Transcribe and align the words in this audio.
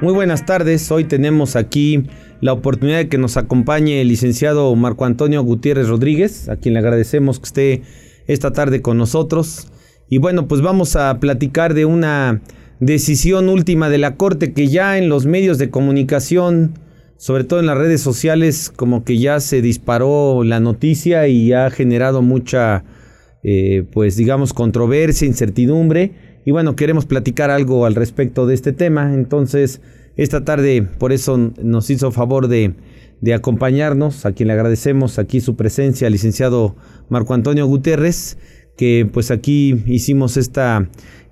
Muy 0.00 0.14
buenas 0.14 0.46
tardes, 0.46 0.92
hoy 0.92 1.02
tenemos 1.02 1.56
aquí 1.56 2.04
la 2.40 2.52
oportunidad 2.52 2.98
de 2.98 3.08
que 3.08 3.18
nos 3.18 3.36
acompañe 3.36 4.00
el 4.00 4.06
licenciado 4.06 4.72
Marco 4.76 5.04
Antonio 5.04 5.42
Gutiérrez 5.42 5.88
Rodríguez, 5.88 6.48
a 6.48 6.54
quien 6.54 6.74
le 6.74 6.78
agradecemos 6.78 7.40
que 7.40 7.46
esté 7.46 7.82
esta 8.28 8.52
tarde 8.52 8.80
con 8.80 8.96
nosotros. 8.96 9.66
Y 10.08 10.18
bueno, 10.18 10.46
pues 10.46 10.60
vamos 10.60 10.94
a 10.94 11.18
platicar 11.18 11.74
de 11.74 11.84
una 11.84 12.42
decisión 12.78 13.48
última 13.48 13.90
de 13.90 13.98
la 13.98 14.14
Corte 14.14 14.52
que 14.52 14.68
ya 14.68 14.98
en 14.98 15.08
los 15.08 15.26
medios 15.26 15.58
de 15.58 15.68
comunicación, 15.68 16.74
sobre 17.16 17.42
todo 17.42 17.58
en 17.58 17.66
las 17.66 17.76
redes 17.76 18.00
sociales, 18.00 18.70
como 18.74 19.02
que 19.02 19.18
ya 19.18 19.40
se 19.40 19.62
disparó 19.62 20.44
la 20.44 20.60
noticia 20.60 21.26
y 21.26 21.52
ha 21.52 21.68
generado 21.70 22.22
mucha, 22.22 22.84
eh, 23.42 23.82
pues 23.92 24.14
digamos, 24.14 24.52
controversia, 24.52 25.26
incertidumbre 25.26 26.27
y 26.48 26.50
bueno, 26.50 26.76
queremos 26.76 27.04
platicar 27.04 27.50
algo 27.50 27.84
al 27.84 27.94
respecto 27.94 28.46
de 28.46 28.54
este 28.54 28.72
tema. 28.72 29.12
Entonces, 29.12 29.82
esta 30.16 30.46
tarde 30.46 30.80
por 30.80 31.12
eso 31.12 31.36
nos 31.36 31.90
hizo 31.90 32.10
favor 32.10 32.48
de, 32.48 32.74
acompañarnos, 33.34 34.24
a 34.24 34.32
quien 34.32 34.46
le 34.46 34.54
agradecemos 34.54 35.18
aquí 35.18 35.42
su 35.42 35.56
presencia, 35.56 36.08
licenciado 36.08 36.74
Marco 37.10 37.34
Antonio 37.34 37.66
Gutiérrez, 37.66 38.38
que 38.78 39.06
pues 39.12 39.30
aquí 39.30 39.84
hicimos 39.84 40.38
esta 40.38 40.88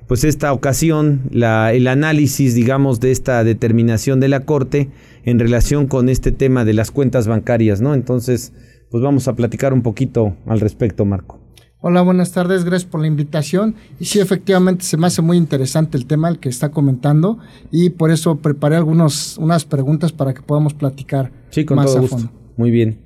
pues 0.06 0.22
esta 0.22 0.52
ocasión 0.52 1.22
la, 1.30 1.72
el 1.72 1.88
análisis, 1.88 2.54
digamos, 2.54 3.00
de 3.00 3.10
esta 3.10 3.42
determinación 3.42 4.20
de 4.20 4.28
la 4.28 4.40
Corte 4.40 4.90
en 5.24 5.38
relación 5.38 5.86
con 5.86 6.10
este 6.10 6.30
tema 6.30 6.66
de 6.66 6.74
las 6.74 6.90
cuentas 6.90 7.26
bancarias, 7.26 7.80
¿no? 7.80 7.94
Entonces, 7.94 8.52
pues 8.90 9.02
vamos 9.02 9.28
a 9.28 9.34
platicar 9.34 9.72
un 9.72 9.80
poquito 9.80 10.36
al 10.44 10.60
respecto, 10.60 11.06
Marco. 11.06 11.45
Hola, 11.88 12.02
buenas 12.02 12.32
tardes, 12.32 12.64
gracias 12.64 12.90
por 12.90 13.00
la 13.00 13.06
invitación. 13.06 13.76
Y 14.00 14.06
sí, 14.06 14.18
efectivamente 14.18 14.84
se 14.84 14.96
me 14.96 15.06
hace 15.06 15.22
muy 15.22 15.36
interesante 15.36 15.96
el 15.96 16.06
tema 16.06 16.28
el 16.28 16.40
que 16.40 16.48
está 16.48 16.70
comentando 16.70 17.38
y 17.70 17.90
por 17.90 18.10
eso 18.10 18.38
preparé 18.38 18.74
algunos, 18.74 19.38
unas 19.38 19.64
preguntas 19.64 20.10
para 20.10 20.34
que 20.34 20.42
podamos 20.42 20.74
platicar 20.74 21.30
sí, 21.50 21.64
con 21.64 21.76
más 21.76 21.86
todo 21.86 21.98
a 21.98 22.00
gusto. 22.00 22.16
fondo. 22.18 22.32
Muy 22.56 22.72
bien. 22.72 22.98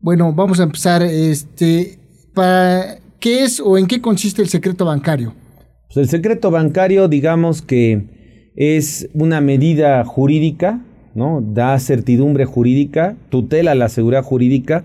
Bueno, 0.00 0.32
vamos 0.32 0.58
a 0.58 0.62
empezar. 0.62 1.02
Este, 1.02 1.98
para, 2.32 2.96
¿Qué 3.18 3.44
es 3.44 3.60
o 3.60 3.76
en 3.76 3.86
qué 3.86 4.00
consiste 4.00 4.40
el 4.40 4.48
secreto 4.48 4.86
bancario? 4.86 5.34
Pues 5.88 5.98
el 5.98 6.08
secreto 6.08 6.50
bancario, 6.50 7.08
digamos 7.08 7.60
que 7.60 8.52
es 8.56 9.10
una 9.12 9.42
medida 9.42 10.02
jurídica, 10.06 10.80
¿no? 11.14 11.42
Da 11.42 11.78
certidumbre 11.78 12.46
jurídica, 12.46 13.16
tutela 13.28 13.74
la 13.74 13.90
seguridad 13.90 14.22
jurídica 14.22 14.82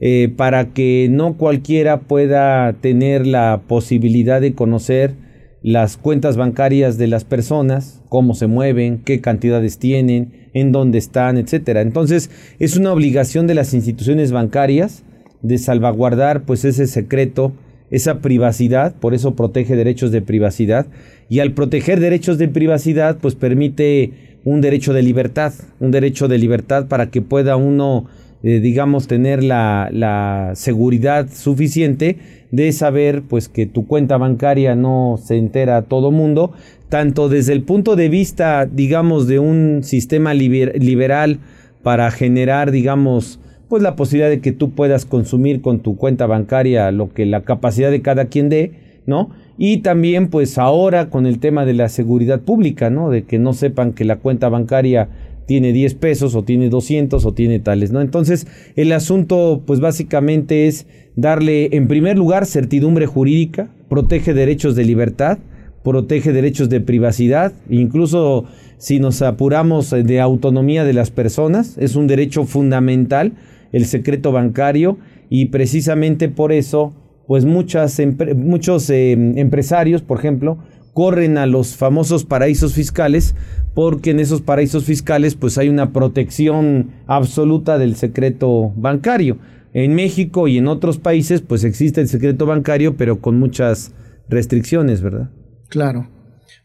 eh, 0.00 0.32
para 0.34 0.72
que 0.72 1.08
no 1.10 1.36
cualquiera 1.36 2.00
pueda 2.00 2.72
tener 2.80 3.26
la 3.26 3.62
posibilidad 3.66 4.40
de 4.40 4.54
conocer 4.54 5.14
las 5.62 5.96
cuentas 5.98 6.36
bancarias 6.36 6.96
de 6.96 7.06
las 7.06 7.24
personas, 7.24 8.02
cómo 8.08 8.34
se 8.34 8.46
mueven, 8.46 9.02
qué 9.04 9.20
cantidades 9.20 9.78
tienen, 9.78 10.48
en 10.54 10.72
dónde 10.72 10.98
están, 10.98 11.36
etcétera. 11.36 11.82
Entonces, 11.82 12.30
es 12.58 12.76
una 12.76 12.92
obligación 12.92 13.46
de 13.46 13.54
las 13.54 13.74
instituciones 13.74 14.32
bancarias 14.32 15.04
de 15.42 15.58
salvaguardar 15.58 16.42
pues 16.42 16.64
ese 16.64 16.86
secreto, 16.86 17.52
esa 17.90 18.20
privacidad, 18.20 18.94
por 18.94 19.14
eso 19.14 19.34
protege 19.34 19.76
derechos 19.76 20.12
de 20.12 20.22
privacidad 20.22 20.86
y 21.28 21.40
al 21.40 21.52
proteger 21.52 22.00
derechos 22.00 22.38
de 22.38 22.48
privacidad 22.48 23.18
pues 23.20 23.34
permite 23.34 24.38
un 24.44 24.60
derecho 24.60 24.92
de 24.92 25.02
libertad, 25.02 25.52
un 25.78 25.90
derecho 25.90 26.28
de 26.28 26.38
libertad 26.38 26.86
para 26.86 27.10
que 27.10 27.20
pueda 27.20 27.56
uno 27.56 28.06
eh, 28.42 28.60
digamos, 28.60 29.06
tener 29.06 29.44
la, 29.44 29.90
la, 29.92 30.52
seguridad 30.54 31.28
suficiente 31.30 32.16
de 32.50 32.72
saber, 32.72 33.22
pues, 33.22 33.48
que 33.48 33.66
tu 33.66 33.86
cuenta 33.86 34.16
bancaria 34.16 34.74
no 34.74 35.18
se 35.22 35.36
entera 35.36 35.76
a 35.76 35.82
todo 35.82 36.10
mundo, 36.10 36.52
tanto 36.88 37.28
desde 37.28 37.52
el 37.52 37.62
punto 37.62 37.96
de 37.96 38.08
vista, 38.08 38.66
digamos, 38.66 39.26
de 39.26 39.38
un 39.38 39.80
sistema 39.82 40.34
liberal 40.34 41.38
para 41.82 42.10
generar, 42.10 42.70
digamos, 42.70 43.40
pues 43.68 43.82
la 43.84 43.94
posibilidad 43.94 44.28
de 44.28 44.40
que 44.40 44.52
tú 44.52 44.72
puedas 44.72 45.04
consumir 45.04 45.62
con 45.62 45.78
tu 45.78 45.96
cuenta 45.96 46.26
bancaria 46.26 46.90
lo 46.90 47.12
que 47.12 47.24
la 47.24 47.42
capacidad 47.42 47.90
de 47.92 48.02
cada 48.02 48.24
quien 48.24 48.48
dé, 48.48 48.72
¿no? 49.06 49.30
Y 49.58 49.78
también 49.78 50.28
pues 50.28 50.58
ahora 50.58 51.08
con 51.08 51.24
el 51.24 51.38
tema 51.38 51.64
de 51.64 51.74
la 51.74 51.88
seguridad 51.88 52.40
pública, 52.40 52.90
¿no? 52.90 53.10
De 53.10 53.22
que 53.22 53.38
no 53.38 53.52
sepan 53.52 53.92
que 53.92 54.04
la 54.04 54.16
cuenta 54.16 54.48
bancaria 54.48 55.08
tiene 55.50 55.72
10 55.72 55.94
pesos 55.94 56.36
o 56.36 56.44
tiene 56.44 56.68
200 56.68 57.26
o 57.26 57.34
tiene 57.34 57.58
tales, 57.58 57.90
¿no? 57.90 58.00
Entonces, 58.00 58.46
el 58.76 58.92
asunto, 58.92 59.64
pues 59.66 59.80
básicamente 59.80 60.68
es 60.68 60.86
darle, 61.16 61.70
en 61.72 61.88
primer 61.88 62.16
lugar, 62.16 62.46
certidumbre 62.46 63.06
jurídica, 63.06 63.68
protege 63.88 64.32
derechos 64.32 64.76
de 64.76 64.84
libertad, 64.84 65.38
protege 65.82 66.32
derechos 66.32 66.68
de 66.68 66.80
privacidad, 66.80 67.52
incluso 67.68 68.44
si 68.78 69.00
nos 69.00 69.22
apuramos 69.22 69.90
de 69.90 70.20
autonomía 70.20 70.84
de 70.84 70.92
las 70.92 71.10
personas, 71.10 71.76
es 71.78 71.96
un 71.96 72.06
derecho 72.06 72.44
fundamental, 72.44 73.32
el 73.72 73.86
secreto 73.86 74.30
bancario, 74.30 74.98
y 75.30 75.46
precisamente 75.46 76.28
por 76.28 76.52
eso, 76.52 76.92
pues 77.26 77.44
muchas, 77.44 78.00
muchos 78.36 78.88
eh, 78.88 79.14
empresarios, 79.34 80.00
por 80.00 80.20
ejemplo, 80.20 80.58
corren 80.92 81.38
a 81.38 81.46
los 81.46 81.76
famosos 81.76 82.24
paraísos 82.24 82.74
fiscales 82.74 83.34
porque 83.74 84.10
en 84.10 84.20
esos 84.20 84.40
paraísos 84.40 84.84
fiscales 84.84 85.34
pues 85.34 85.58
hay 85.58 85.68
una 85.68 85.92
protección 85.92 86.90
absoluta 87.06 87.78
del 87.78 87.96
secreto 87.96 88.72
bancario. 88.76 89.38
En 89.72 89.94
México 89.94 90.48
y 90.48 90.58
en 90.58 90.66
otros 90.66 90.98
países 90.98 91.40
pues 91.42 91.64
existe 91.64 92.00
el 92.00 92.08
secreto 92.08 92.46
bancario 92.46 92.96
pero 92.96 93.20
con 93.20 93.38
muchas 93.38 93.92
restricciones, 94.28 95.00
¿verdad? 95.00 95.30
Claro. 95.68 96.08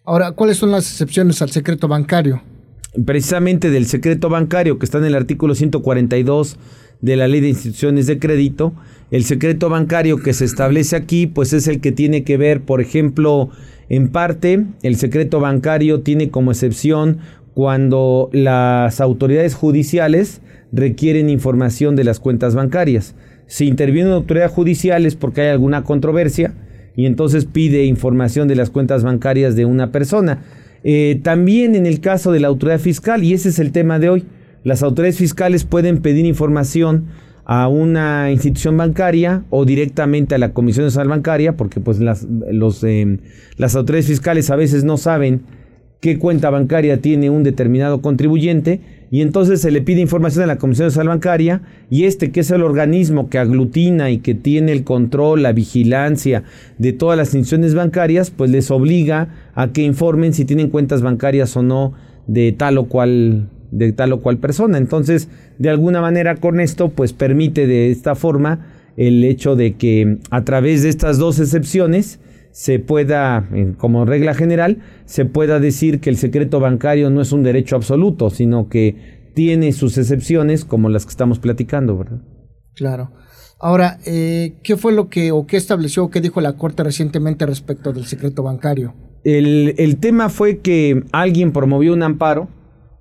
Ahora, 0.03 0.31
¿cuáles 0.31 0.57
son 0.57 0.71
las 0.71 0.89
excepciones 0.89 1.41
al 1.41 1.49
secreto 1.49 1.87
bancario? 1.87 2.41
Precisamente 3.05 3.69
del 3.69 3.87
secreto 3.87 4.29
bancario 4.29 4.79
que 4.79 4.85
está 4.85 4.99
en 4.99 5.05
el 5.05 5.15
artículo 5.15 5.55
142 5.55 6.57
de 7.01 7.15
la 7.15 7.27
Ley 7.27 7.41
de 7.41 7.49
Instituciones 7.49 8.07
de 8.07 8.19
Crédito, 8.19 8.73
el 9.11 9.23
secreto 9.25 9.69
bancario 9.69 10.17
que 10.17 10.33
se 10.33 10.45
establece 10.45 10.95
aquí 10.95 11.27
pues 11.27 11.53
es 11.53 11.67
el 11.67 11.81
que 11.81 11.91
tiene 11.91 12.23
que 12.23 12.37
ver, 12.37 12.61
por 12.61 12.81
ejemplo, 12.81 13.49
en 13.89 14.09
parte, 14.09 14.65
el 14.81 14.95
secreto 14.95 15.39
bancario 15.39 16.01
tiene 16.01 16.29
como 16.29 16.51
excepción 16.51 17.19
cuando 17.53 18.29
las 18.33 18.99
autoridades 18.99 19.55
judiciales 19.55 20.41
requieren 20.71 21.29
información 21.29 21.95
de 21.95 22.03
las 22.03 22.19
cuentas 22.19 22.55
bancarias. 22.55 23.15
Si 23.47 23.67
interviene 23.67 24.09
una 24.09 24.17
autoridad 24.17 24.51
judicial 24.51 25.05
es 25.05 25.15
porque 25.15 25.41
hay 25.41 25.47
alguna 25.49 25.83
controversia 25.83 26.53
y 26.95 27.05
entonces 27.05 27.45
pide 27.45 27.85
información 27.85 28.47
de 28.47 28.55
las 28.55 28.69
cuentas 28.69 29.03
bancarias 29.03 29.55
de 29.55 29.65
una 29.65 29.91
persona. 29.91 30.43
Eh, 30.83 31.19
también 31.23 31.75
en 31.75 31.85
el 31.85 31.99
caso 31.99 32.31
de 32.31 32.39
la 32.39 32.47
autoridad 32.47 32.79
fiscal, 32.79 33.23
y 33.23 33.33
ese 33.33 33.49
es 33.49 33.59
el 33.59 33.71
tema 33.71 33.99
de 33.99 34.09
hoy, 34.09 34.25
las 34.63 34.81
autoridades 34.83 35.17
fiscales 35.17 35.63
pueden 35.63 35.99
pedir 35.99 36.25
información 36.25 37.05
a 37.45 37.67
una 37.67 38.31
institución 38.31 38.75
bancaria 38.75 39.43
o 39.51 39.65
directamente 39.65 40.35
a 40.35 40.39
la 40.39 40.53
Comisión 40.53 40.85
Nacional 40.85 41.09
Bancaria, 41.09 41.55
porque 41.55 41.79
pues 41.79 41.99
las, 41.99 42.27
los, 42.51 42.83
eh, 42.83 43.19
las 43.57 43.75
autoridades 43.75 44.07
fiscales 44.07 44.49
a 44.49 44.55
veces 44.55 44.83
no 44.83 44.97
saben 44.97 45.43
qué 46.01 46.19
cuenta 46.19 46.49
bancaria 46.49 47.01
tiene 47.01 47.29
un 47.29 47.43
determinado 47.43 48.01
contribuyente 48.01 48.81
y 49.11 49.21
entonces 49.21 49.61
se 49.61 49.71
le 49.71 49.81
pide 49.81 50.01
información 50.01 50.43
a 50.43 50.47
la 50.47 50.57
Comisión 50.57 50.87
Nacional 50.87 51.09
Bancaria 51.09 51.61
y 51.89 52.03
este 52.03 52.31
que 52.31 52.41
es 52.41 52.51
el 52.51 52.63
organismo 52.63 53.29
que 53.29 53.37
aglutina 53.37 54.09
y 54.09 54.17
que 54.17 54.35
tiene 54.35 54.71
el 54.71 54.83
control, 54.83 55.43
la 55.43 55.53
vigilancia 55.53 56.43
de 56.77 56.93
todas 56.93 57.17
las 57.17 57.29
instituciones 57.29 57.75
bancarias, 57.75 58.31
pues 58.31 58.51
les 58.51 58.71
obliga 58.71 59.29
a 59.53 59.71
que 59.71 59.83
informen 59.83 60.33
si 60.33 60.45
tienen 60.45 60.69
cuentas 60.69 61.01
bancarias 61.01 61.55
o 61.55 61.63
no 61.63 61.93
de 62.27 62.51
tal 62.51 62.77
o 62.77 62.85
cual 62.85 63.49
de 63.75 63.91
tal 63.91 64.13
o 64.13 64.21
cual 64.21 64.37
persona. 64.37 64.77
Entonces, 64.77 65.27
de 65.59 65.69
alguna 65.69 66.01
manera 66.01 66.35
con 66.35 66.59
esto, 66.59 66.89
pues 66.89 67.13
permite 67.13 67.67
de 67.67 67.91
esta 67.91 68.15
forma 68.15 68.67
el 68.97 69.23
hecho 69.23 69.55
de 69.55 69.75
que 69.75 70.19
a 70.29 70.43
través 70.43 70.83
de 70.83 70.89
estas 70.89 71.17
dos 71.17 71.39
excepciones 71.39 72.19
se 72.51 72.79
pueda, 72.79 73.49
como 73.77 74.05
regla 74.05 74.33
general, 74.33 74.77
se 75.05 75.25
pueda 75.25 75.59
decir 75.59 75.99
que 75.99 76.09
el 76.09 76.15
secreto 76.15 76.61
bancario 76.61 77.09
no 77.09 77.21
es 77.21 77.33
un 77.33 77.43
derecho 77.43 77.75
absoluto, 77.75 78.29
sino 78.29 78.69
que 78.69 79.29
tiene 79.33 79.73
sus 79.73 79.97
excepciones 79.97 80.63
como 80.63 80.87
las 80.87 81.05
que 81.05 81.09
estamos 81.09 81.39
platicando, 81.39 81.97
¿verdad? 81.97 82.21
Claro. 82.73 83.11
Ahora, 83.59 83.99
eh, 84.05 84.55
¿qué 84.63 84.77
fue 84.77 84.93
lo 84.93 85.09
que 85.09 85.33
o 85.33 85.45
qué 85.45 85.57
estableció 85.57 86.05
o 86.05 86.09
qué 86.09 86.21
dijo 86.21 86.39
la 86.39 86.53
Corte 86.53 86.83
recientemente 86.83 87.45
respecto 87.45 87.91
del 87.91 88.05
secreto 88.05 88.43
bancario? 88.43 88.93
el, 89.25 89.97
tema 89.99 90.29
fue 90.29 90.59
que 90.59 91.03
alguien 91.11 91.51
promovió 91.51 91.93
un 91.93 92.03
amparo 92.03 92.47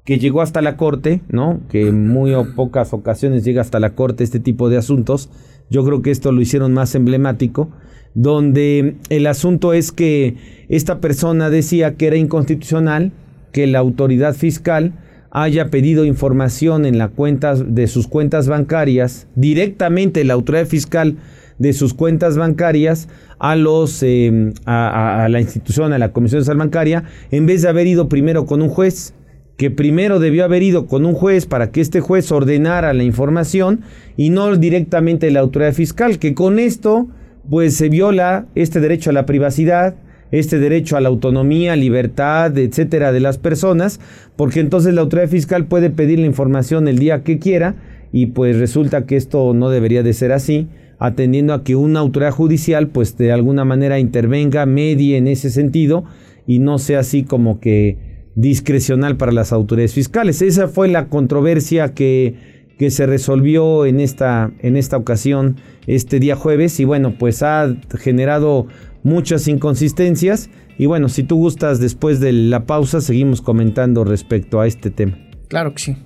que 0.04 0.18
llegó 0.18 0.42
hasta 0.42 0.60
la 0.60 0.76
corte, 0.76 1.20
¿no? 1.30 1.60
Que 1.70 1.88
en 1.88 2.08
muy 2.08 2.32
pocas 2.54 2.92
ocasiones 2.92 3.44
llega 3.44 3.62
hasta 3.62 3.80
la 3.80 3.94
corte 3.94 4.22
este 4.22 4.38
tipo 4.38 4.68
de 4.68 4.76
asuntos. 4.76 5.30
Yo 5.70 5.84
creo 5.84 6.02
que 6.02 6.10
esto 6.10 6.30
lo 6.30 6.40
hicieron 6.42 6.74
más 6.74 6.94
emblemático, 6.94 7.70
donde 8.14 8.96
el 9.08 9.26
asunto 9.26 9.72
es 9.72 9.92
que 9.92 10.36
esta 10.68 11.00
persona 11.00 11.48
decía 11.48 11.94
que 11.94 12.06
era 12.06 12.16
inconstitucional 12.16 13.12
que 13.52 13.66
la 13.66 13.78
autoridad 13.78 14.34
fiscal 14.34 14.92
haya 15.30 15.70
pedido 15.70 16.04
información 16.04 16.84
en 16.84 16.98
la 16.98 17.08
cuenta 17.08 17.54
de 17.54 17.86
sus 17.86 18.06
cuentas 18.06 18.46
bancarias, 18.46 19.26
directamente 19.34 20.22
la 20.22 20.34
autoridad 20.34 20.66
fiscal 20.66 21.16
de 21.58 21.72
sus 21.72 21.94
cuentas 21.94 22.36
bancarias 22.36 23.08
a 23.38 23.56
los 23.56 24.02
eh, 24.02 24.52
a, 24.64 25.26
la 25.30 25.40
institución, 25.40 25.92
a 25.92 25.98
la 25.98 26.12
Comisión 26.12 26.40
de 26.40 26.46
Sal 26.46 26.56
Bancaria, 26.56 27.04
en 27.30 27.46
vez 27.46 27.62
de 27.62 27.68
haber 27.68 27.86
ido 27.86 28.08
primero 28.08 28.46
con 28.46 28.62
un 28.62 28.68
juez, 28.68 29.14
que 29.56 29.70
primero 29.70 30.18
debió 30.18 30.44
haber 30.44 30.62
ido 30.62 30.86
con 30.86 31.06
un 31.06 31.14
juez 31.14 31.46
para 31.46 31.70
que 31.70 31.80
este 31.80 32.00
juez 32.00 32.30
ordenara 32.32 32.92
la 32.92 33.04
información 33.04 33.82
y 34.16 34.30
no 34.30 34.56
directamente 34.56 35.30
la 35.30 35.40
autoridad 35.40 35.72
fiscal, 35.72 36.18
que 36.18 36.34
con 36.34 36.58
esto 36.58 37.08
pues 37.48 37.76
se 37.76 37.88
viola 37.88 38.46
este 38.54 38.80
derecho 38.80 39.10
a 39.10 39.12
la 39.12 39.26
privacidad, 39.26 39.94
este 40.32 40.58
derecho 40.58 40.96
a 40.96 41.00
la 41.00 41.08
autonomía, 41.08 41.76
libertad, 41.76 42.56
etcétera, 42.58 43.12
de 43.12 43.20
las 43.20 43.38
personas, 43.38 44.00
porque 44.36 44.60
entonces 44.60 44.94
la 44.94 45.02
autoridad 45.02 45.28
fiscal 45.28 45.66
puede 45.66 45.90
pedir 45.90 46.18
la 46.18 46.26
información 46.26 46.88
el 46.88 46.98
día 46.98 47.22
que 47.22 47.38
quiera 47.38 47.76
y 48.12 48.26
pues 48.26 48.58
resulta 48.58 49.06
que 49.06 49.16
esto 49.16 49.54
no 49.54 49.70
debería 49.70 50.02
de 50.02 50.12
ser 50.12 50.32
así, 50.32 50.68
atendiendo 50.98 51.52
a 51.52 51.62
que 51.62 51.76
una 51.76 52.00
autoridad 52.00 52.32
judicial 52.32 52.88
pues 52.88 53.16
de 53.16 53.30
alguna 53.30 53.64
manera 53.64 53.98
intervenga, 53.98 54.66
medie 54.66 55.16
en 55.16 55.28
ese 55.28 55.50
sentido 55.50 56.04
y 56.46 56.58
no 56.58 56.78
sea 56.78 57.00
así 57.00 57.22
como 57.22 57.60
que 57.60 57.98
discrecional 58.34 59.16
para 59.16 59.32
las 59.32 59.52
autoridades 59.52 59.94
fiscales. 59.94 60.42
Esa 60.42 60.69
fue 60.69 60.88
la 60.88 61.08
controversia 61.08 61.94
que, 61.94 62.34
que 62.78 62.90
se 62.90 63.06
resolvió 63.06 63.86
en 63.86 64.00
esta, 64.00 64.52
en 64.60 64.76
esta 64.76 64.96
ocasión 64.96 65.56
este 65.86 66.19
día 66.19 66.36
jueves 66.36 66.81
y 66.81 66.84
bueno 66.84 67.16
pues 67.19 67.42
ha 67.42 67.75
generado 67.98 68.66
muchas 69.02 69.46
inconsistencias. 69.48 70.50
Y 70.76 70.86
bueno, 70.86 71.08
si 71.08 71.22
tú 71.22 71.36
gustas, 71.36 71.78
después 71.78 72.19
de 72.19 72.32
la 72.32 72.66
pausa 72.66 73.00
seguimos 73.00 73.40
comentando 73.40 74.02
respecto 74.02 74.60
a 74.60 74.66
este 74.66 74.90
tema. 74.90 75.16
Claro 75.48 75.72
que 75.72 75.82
sí. 75.82 75.96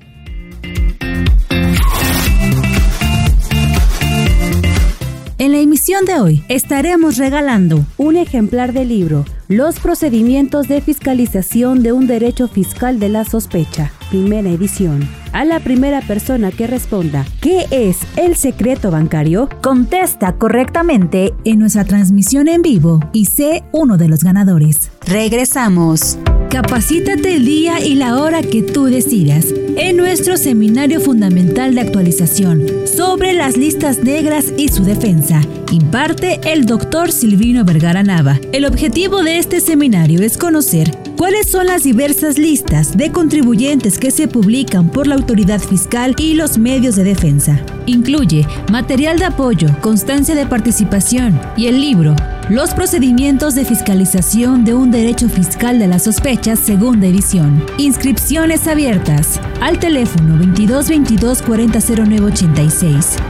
En 5.48 5.52
la 5.52 5.60
emisión 5.60 6.04
de 6.04 6.20
hoy 6.20 6.44
estaremos 6.50 7.16
regalando 7.16 7.86
un 7.96 8.16
ejemplar 8.16 8.74
del 8.74 8.88
libro 8.88 9.24
Los 9.48 9.80
procedimientos 9.80 10.68
de 10.68 10.82
fiscalización 10.82 11.82
de 11.82 11.92
un 11.92 12.06
derecho 12.06 12.48
fiscal 12.48 13.00
de 13.00 13.08
la 13.08 13.24
sospecha, 13.24 13.90
primera 14.10 14.50
edición. 14.50 15.08
A 15.32 15.46
la 15.46 15.60
primera 15.60 16.02
persona 16.02 16.50
que 16.50 16.66
responda 16.66 17.24
¿Qué 17.40 17.64
es 17.70 18.00
el 18.16 18.36
secreto 18.36 18.90
bancario? 18.90 19.48
Contesta 19.62 20.34
correctamente 20.34 21.32
en 21.46 21.60
nuestra 21.60 21.84
transmisión 21.84 22.46
en 22.46 22.60
vivo 22.60 23.00
y 23.14 23.24
sé 23.24 23.64
uno 23.72 23.96
de 23.96 24.08
los 24.08 24.22
ganadores. 24.22 24.90
Regresamos. 25.06 26.18
Capacítate 26.50 27.36
el 27.36 27.44
día 27.44 27.84
y 27.84 27.94
la 27.94 28.16
hora 28.16 28.40
que 28.42 28.62
tú 28.62 28.86
decidas 28.86 29.46
en 29.76 29.98
nuestro 29.98 30.38
seminario 30.38 30.98
fundamental 30.98 31.74
de 31.74 31.82
actualización 31.82 32.64
sobre 32.86 33.34
las 33.34 33.58
listas 33.58 34.02
negras 34.02 34.46
y 34.56 34.68
su 34.68 34.82
defensa. 34.82 35.42
Imparte 35.70 36.40
el 36.50 36.64
doctor 36.64 37.12
Silvino 37.12 37.66
Vergara 37.66 38.02
Nava. 38.02 38.40
El 38.52 38.64
objetivo 38.64 39.22
de 39.22 39.38
este 39.38 39.60
seminario 39.60 40.22
es 40.22 40.38
conocer 40.38 40.90
cuáles 41.18 41.48
son 41.48 41.66
las 41.66 41.82
diversas 41.82 42.38
listas 42.38 42.96
de 42.96 43.12
contribuyentes 43.12 43.98
que 43.98 44.10
se 44.10 44.26
publican 44.26 44.90
por 44.90 45.06
la 45.06 45.16
autoridad 45.16 45.60
fiscal 45.60 46.14
y 46.16 46.32
los 46.32 46.56
medios 46.56 46.96
de 46.96 47.04
defensa. 47.04 47.60
Incluye 47.84 48.46
material 48.72 49.18
de 49.18 49.26
apoyo, 49.26 49.68
constancia 49.82 50.34
de 50.34 50.46
participación 50.46 51.38
y 51.58 51.66
el 51.66 51.78
libro 51.78 52.16
los 52.48 52.72
procedimientos 52.72 53.54
de 53.54 53.64
fiscalización 53.64 54.64
de 54.64 54.74
un 54.74 54.90
derecho 54.90 55.28
fiscal 55.28 55.78
de 55.78 55.86
la 55.86 55.98
sospecha, 55.98 56.56
segunda 56.56 57.06
edición. 57.06 57.64
Inscripciones 57.76 58.66
abiertas 58.66 59.40
al 59.60 59.78
teléfono 59.78 60.38
22 60.38 60.88
22 60.88 61.42
40 61.42 61.78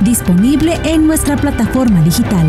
disponible 0.03 0.79
en 0.85 1.07
nuestra 1.07 1.37
plataforma 1.37 2.03
digital. 2.03 2.47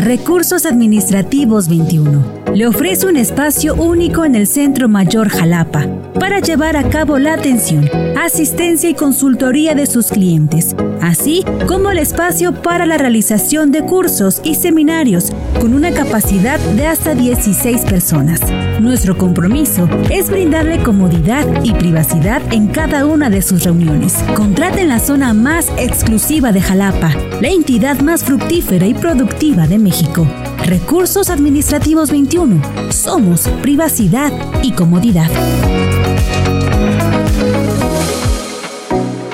Recursos 0.00 0.66
Administrativos 0.66 1.68
21. 1.68 2.38
Le 2.54 2.66
ofrece 2.66 3.06
un 3.06 3.16
espacio 3.16 3.74
único 3.74 4.24
en 4.24 4.34
el 4.34 4.46
Centro 4.46 4.88
Mayor 4.88 5.28
Jalapa 5.28 5.86
para 6.18 6.40
llevar 6.40 6.76
a 6.76 6.88
cabo 6.88 7.18
la 7.18 7.34
atención, 7.34 7.88
asistencia 8.24 8.90
y 8.90 8.94
consultoría 8.94 9.74
de 9.74 9.86
sus 9.86 10.08
clientes, 10.08 10.74
así 11.00 11.44
como 11.66 11.90
el 11.90 11.98
espacio 11.98 12.52
para 12.52 12.86
la 12.86 12.98
realización 12.98 13.70
de 13.70 13.82
cursos 13.82 14.40
y 14.44 14.54
seminarios 14.54 15.32
con 15.60 15.74
una 15.74 15.92
capacidad 15.92 16.58
de 16.58 16.86
hasta 16.86 17.14
16 17.14 17.82
personas. 17.82 18.40
Nuestro 18.80 19.18
compromiso 19.18 19.88
es 20.10 20.30
brindarle 20.30 20.82
comodidad 20.82 21.46
y 21.64 21.72
privacidad 21.72 22.42
en 22.52 22.68
cada 22.68 23.06
una 23.06 23.30
de 23.30 23.42
sus 23.42 23.64
reuniones. 23.64 24.14
Contrate 24.34 24.82
en 24.82 24.88
la 24.88 25.00
zona 25.00 25.34
más 25.34 25.68
exclusiva 25.76 26.52
de 26.52 26.60
Jalapa, 26.60 27.14
la 27.40 27.48
entidad 27.48 28.00
más 28.00 28.24
fructífera 28.24 28.86
y 28.86 28.94
productiva 28.94 29.66
de 29.66 29.78
México. 29.78 30.26
Recursos 30.64 31.30
Administrativos 31.30 32.10
21. 32.10 32.60
Somos 32.90 33.48
privacidad 33.62 34.32
y 34.62 34.72
comodidad. 34.72 35.30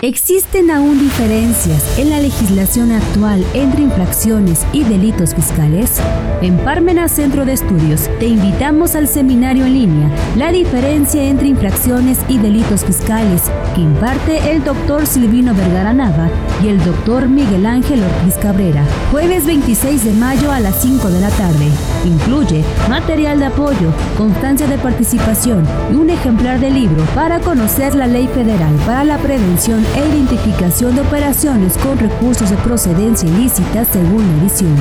Existen 0.06 0.70
aún 0.70 0.98
diferencias 0.98 1.98
en 1.98 2.10
la 2.10 2.20
legislación 2.20 2.92
actual 2.92 3.42
entre 3.54 3.84
infracciones 3.84 4.66
y 4.70 4.84
delitos 4.84 5.34
fiscales. 5.34 5.98
En 6.42 6.58
Parmenas 6.58 7.10
Centro 7.10 7.46
de 7.46 7.54
Estudios 7.54 8.10
te 8.18 8.26
invitamos 8.26 8.96
al 8.96 9.08
seminario 9.08 9.64
en 9.64 9.72
línea 9.72 10.10
La 10.36 10.52
diferencia 10.52 11.22
entre 11.24 11.48
infracciones 11.48 12.18
y 12.28 12.36
delitos 12.36 12.84
fiscales 12.84 13.44
que 13.74 13.80
imparte 13.80 14.52
el 14.52 14.62
doctor 14.64 15.06
Silvino 15.06 15.54
Vergara 15.54 15.92
Nava 15.92 16.28
y 16.62 16.68
el 16.68 16.82
doctor 16.84 17.28
Miguel 17.28 17.66
Ángel 17.66 18.02
Ortiz 18.02 18.36
Cabrera, 18.36 18.84
jueves 19.10 19.44
26 19.46 20.04
de 20.04 20.12
mayo 20.12 20.52
a 20.52 20.60
las 20.60 20.80
5 20.80 21.10
de 21.10 21.20
la 21.20 21.30
tarde. 21.30 21.68
Incluye 22.04 22.64
material 22.88 23.40
de 23.40 23.46
apoyo, 23.46 23.92
constancia 24.16 24.66
de 24.66 24.78
participación 24.78 25.66
y 25.92 25.96
un 25.96 26.10
ejemplar 26.10 26.60
de 26.60 26.70
libro 26.70 27.04
para 27.14 27.40
conocer 27.40 27.94
la 27.94 28.06
ley 28.06 28.28
federal 28.28 28.74
para 28.86 29.04
la 29.04 29.18
prevención 29.18 29.84
e 29.96 30.08
identificación 30.08 30.94
de 30.94 31.02
operaciones 31.02 31.76
con 31.78 31.98
recursos 31.98 32.50
de 32.50 32.56
procedencia 32.56 33.28
ilícita 33.28 33.84
según 33.84 34.26
la 34.26 34.42
edición. 34.42 34.76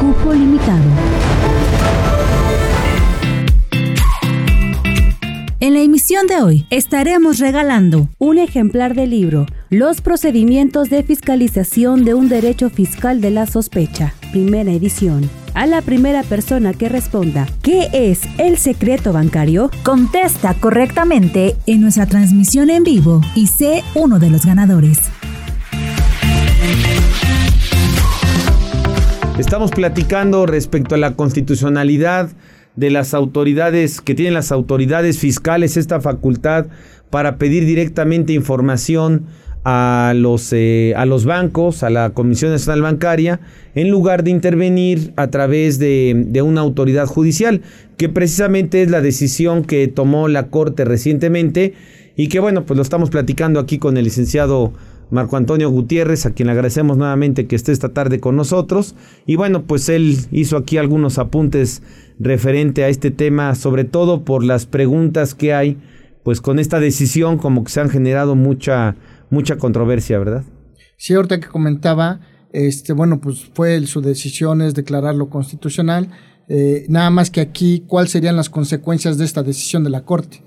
Cupo 0.00 0.32
limitado. 0.32 1.45
En 5.58 5.72
la 5.72 5.80
emisión 5.80 6.26
de 6.26 6.36
hoy 6.42 6.66
estaremos 6.68 7.38
regalando 7.38 8.10
un 8.18 8.36
ejemplar 8.36 8.94
del 8.94 9.08
libro 9.08 9.46
Los 9.70 10.02
procedimientos 10.02 10.90
de 10.90 11.02
fiscalización 11.02 12.04
de 12.04 12.12
un 12.12 12.28
derecho 12.28 12.68
fiscal 12.68 13.22
de 13.22 13.30
la 13.30 13.46
sospecha, 13.46 14.12
primera 14.32 14.70
edición. 14.70 15.30
A 15.54 15.64
la 15.64 15.80
primera 15.80 16.22
persona 16.24 16.74
que 16.74 16.90
responda 16.90 17.48
¿Qué 17.62 17.88
es 17.94 18.20
el 18.36 18.58
secreto 18.58 19.14
bancario? 19.14 19.70
Contesta 19.82 20.52
correctamente 20.52 21.56
en 21.64 21.80
nuestra 21.80 22.04
transmisión 22.04 22.68
en 22.68 22.84
vivo 22.84 23.22
y 23.34 23.46
sé 23.46 23.82
uno 23.94 24.18
de 24.18 24.28
los 24.28 24.44
ganadores. 24.44 24.98
Estamos 29.38 29.70
platicando 29.70 30.44
respecto 30.44 30.94
a 30.94 30.98
la 30.98 31.14
constitucionalidad 31.14 32.28
de 32.76 32.90
las 32.90 33.14
autoridades 33.14 34.00
que 34.00 34.14
tienen 34.14 34.34
las 34.34 34.52
autoridades 34.52 35.18
fiscales 35.18 35.76
esta 35.76 36.00
facultad 36.00 36.66
para 37.10 37.38
pedir 37.38 37.64
directamente 37.64 38.32
información 38.32 39.26
a 39.68 40.12
los, 40.14 40.52
eh, 40.52 40.94
a 40.96 41.06
los 41.06 41.24
bancos, 41.24 41.82
a 41.82 41.90
la 41.90 42.10
Comisión 42.10 42.52
Nacional 42.52 42.82
Bancaria, 42.82 43.40
en 43.74 43.90
lugar 43.90 44.22
de 44.22 44.30
intervenir 44.30 45.12
a 45.16 45.28
través 45.28 45.80
de, 45.80 46.14
de, 46.28 46.40
una 46.40 46.60
autoridad 46.60 47.06
judicial, 47.06 47.62
que 47.96 48.08
precisamente 48.08 48.82
es 48.82 48.90
la 48.92 49.00
decisión 49.00 49.64
que 49.64 49.88
tomó 49.88 50.28
la 50.28 50.50
Corte 50.50 50.84
recientemente 50.84 51.74
y 52.14 52.28
que 52.28 52.38
bueno, 52.38 52.64
pues 52.64 52.76
lo 52.76 52.82
estamos 52.82 53.10
platicando 53.10 53.58
aquí 53.58 53.78
con 53.78 53.96
el 53.96 54.04
licenciado 54.04 54.72
Marco 55.10 55.36
Antonio 55.36 55.70
Gutiérrez, 55.70 56.26
a 56.26 56.32
quien 56.32 56.46
le 56.46 56.52
agradecemos 56.52 56.96
nuevamente 56.96 57.46
que 57.46 57.56
esté 57.56 57.72
esta 57.72 57.90
tarde 57.90 58.20
con 58.20 58.36
nosotros. 58.36 58.94
Y 59.24 59.36
bueno, 59.36 59.64
pues 59.64 59.88
él 59.88 60.18
hizo 60.32 60.56
aquí 60.56 60.78
algunos 60.78 61.18
apuntes 61.18 61.82
referente 62.18 62.84
a 62.84 62.88
este 62.88 63.10
tema, 63.10 63.54
sobre 63.54 63.84
todo 63.84 64.24
por 64.24 64.42
las 64.42 64.66
preguntas 64.66 65.34
que 65.34 65.54
hay, 65.54 65.78
pues 66.24 66.40
con 66.40 66.58
esta 66.58 66.80
decisión 66.80 67.38
como 67.38 67.62
que 67.62 67.70
se 67.70 67.80
han 67.80 67.90
generado 67.90 68.34
mucha 68.34 68.96
mucha 69.30 69.56
controversia, 69.56 70.18
¿verdad? 70.18 70.44
Sí, 70.96 71.14
ahorita 71.14 71.40
que 71.40 71.48
comentaba, 71.48 72.20
este, 72.52 72.92
bueno, 72.92 73.20
pues 73.20 73.50
fue 73.54 73.84
su 73.86 74.00
decisión 74.00 74.62
es 74.62 74.74
declararlo 74.74 75.28
constitucional. 75.28 76.10
Eh, 76.48 76.86
nada 76.88 77.10
más 77.10 77.30
que 77.30 77.40
aquí, 77.40 77.84
¿cuáles 77.86 78.12
serían 78.12 78.36
las 78.36 78.48
consecuencias 78.48 79.18
de 79.18 79.24
esta 79.24 79.42
decisión 79.42 79.84
de 79.84 79.90
la 79.90 80.04
Corte? 80.04 80.42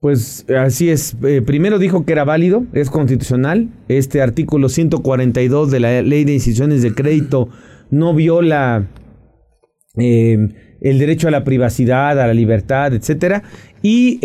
Pues 0.00 0.46
así 0.48 0.88
es. 0.88 1.14
Eh, 1.22 1.42
primero 1.42 1.78
dijo 1.78 2.06
que 2.06 2.12
era 2.12 2.24
válido, 2.24 2.64
es 2.72 2.88
constitucional. 2.88 3.68
Este 3.88 4.22
artículo 4.22 4.70
142 4.70 5.70
de 5.70 5.80
la 5.80 6.00
Ley 6.00 6.24
de 6.24 6.32
Instituciones 6.32 6.80
de 6.80 6.94
Crédito 6.94 7.50
no 7.90 8.14
viola 8.14 8.88
eh, 9.98 10.38
el 10.80 10.98
derecho 10.98 11.28
a 11.28 11.30
la 11.30 11.44
privacidad, 11.44 12.18
a 12.18 12.26
la 12.26 12.32
libertad, 12.32 12.94
etcétera. 12.94 13.42
Y 13.82 14.20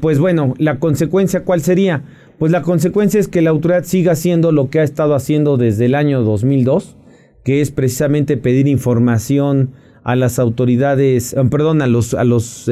pues 0.00 0.18
bueno, 0.18 0.54
la 0.58 0.78
consecuencia, 0.80 1.44
¿cuál 1.44 1.60
sería? 1.60 2.02
Pues 2.38 2.50
la 2.50 2.62
consecuencia 2.62 3.20
es 3.20 3.28
que 3.28 3.42
la 3.42 3.50
autoridad 3.50 3.84
siga 3.84 4.12
haciendo 4.12 4.50
lo 4.50 4.68
que 4.68 4.80
ha 4.80 4.82
estado 4.82 5.14
haciendo 5.14 5.56
desde 5.56 5.86
el 5.86 5.94
año 5.94 6.22
2002, 6.22 6.96
que 7.44 7.60
es 7.60 7.70
precisamente 7.70 8.36
pedir 8.36 8.66
información 8.66 9.70
a 10.02 10.16
las 10.16 10.40
autoridades, 10.40 11.34
eh, 11.34 11.44
perdón, 11.50 11.82
a 11.82 11.86
los, 11.86 12.14
a 12.14 12.24
los, 12.24 12.68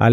a, 0.00 0.10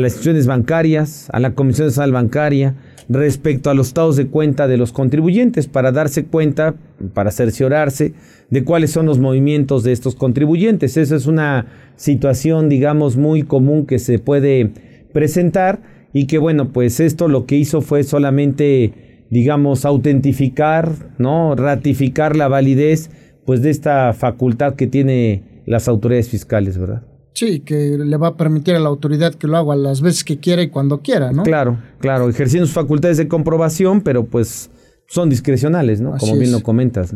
las 0.00 0.12
instituciones 0.12 0.48
bancarias, 0.48 1.28
a 1.32 1.38
la 1.38 1.54
Comisión 1.54 1.86
Nacional 1.86 2.10
Bancaria, 2.10 2.74
respecto 3.08 3.70
a 3.70 3.74
los 3.74 3.88
estados 3.88 4.16
de 4.16 4.26
cuenta 4.26 4.66
de 4.66 4.76
los 4.76 4.90
contribuyentes 4.90 5.68
para 5.68 5.92
darse 5.92 6.24
cuenta, 6.24 6.74
para 7.14 7.30
cerciorarse 7.30 8.14
de 8.50 8.64
cuáles 8.64 8.90
son 8.90 9.06
los 9.06 9.20
movimientos 9.20 9.84
de 9.84 9.92
estos 9.92 10.16
contribuyentes. 10.16 10.96
Esa 10.96 11.14
es 11.14 11.26
una 11.26 11.66
situación, 11.94 12.68
digamos, 12.68 13.16
muy 13.16 13.44
común 13.44 13.86
que 13.86 14.00
se 14.00 14.18
puede 14.18 14.72
presentar 15.12 15.82
y 16.12 16.26
que 16.26 16.38
bueno, 16.38 16.72
pues 16.72 16.98
esto 16.98 17.28
lo 17.28 17.46
que 17.46 17.54
hizo 17.54 17.80
fue 17.80 18.02
solamente, 18.02 19.22
digamos, 19.30 19.84
autentificar, 19.84 20.90
¿no? 21.18 21.54
Ratificar 21.54 22.34
la 22.34 22.48
validez 22.48 23.10
pues 23.46 23.62
de 23.62 23.70
esta 23.70 24.12
facultad 24.14 24.74
que 24.74 24.88
tiene 24.88 25.62
las 25.64 25.86
autoridades 25.86 26.28
fiscales, 26.28 26.76
¿verdad? 26.76 27.02
Sí, 27.38 27.60
que 27.60 27.96
le 27.96 28.16
va 28.16 28.28
a 28.28 28.36
permitir 28.36 28.74
a 28.74 28.80
la 28.80 28.88
autoridad 28.88 29.32
que 29.32 29.46
lo 29.46 29.56
haga 29.56 29.76
las 29.76 30.00
veces 30.00 30.24
que 30.24 30.38
quiera 30.38 30.60
y 30.60 30.70
cuando 30.70 31.02
quiera, 31.02 31.30
¿no? 31.30 31.44
Claro, 31.44 31.78
claro, 32.00 32.28
ejerciendo 32.28 32.66
sus 32.66 32.74
facultades 32.74 33.16
de 33.16 33.28
comprobación, 33.28 34.00
pero 34.00 34.24
pues 34.24 34.70
son 35.06 35.30
discrecionales, 35.30 36.00
¿no? 36.00 36.16
Como 36.18 36.36
bien 36.36 36.50
lo 36.50 36.64
comentas. 36.64 37.14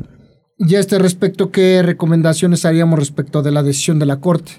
Y 0.58 0.76
a 0.76 0.78
este 0.78 1.00
respecto, 1.00 1.50
¿qué 1.50 1.82
recomendaciones 1.82 2.64
haríamos 2.64 3.00
respecto 3.00 3.42
de 3.42 3.50
la 3.50 3.64
decisión 3.64 3.98
de 3.98 4.06
la 4.06 4.20
Corte? 4.20 4.52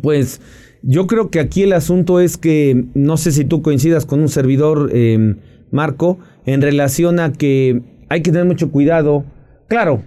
Pues 0.00 0.40
yo 0.82 1.06
creo 1.06 1.28
que 1.28 1.40
aquí 1.40 1.64
el 1.64 1.74
asunto 1.74 2.18
es 2.18 2.38
que, 2.38 2.86
no 2.94 3.18
sé 3.18 3.32
si 3.32 3.44
tú 3.44 3.60
coincidas 3.60 4.06
con 4.06 4.20
un 4.20 4.30
servidor, 4.30 4.88
eh, 4.94 5.36
Marco, 5.70 6.18
en 6.46 6.62
relación 6.62 7.20
a 7.20 7.30
que 7.30 7.82
hay 8.08 8.22
que 8.22 8.30
tener 8.30 8.46
mucho 8.46 8.70
cuidado. 8.70 9.26
Claro, 9.68 10.02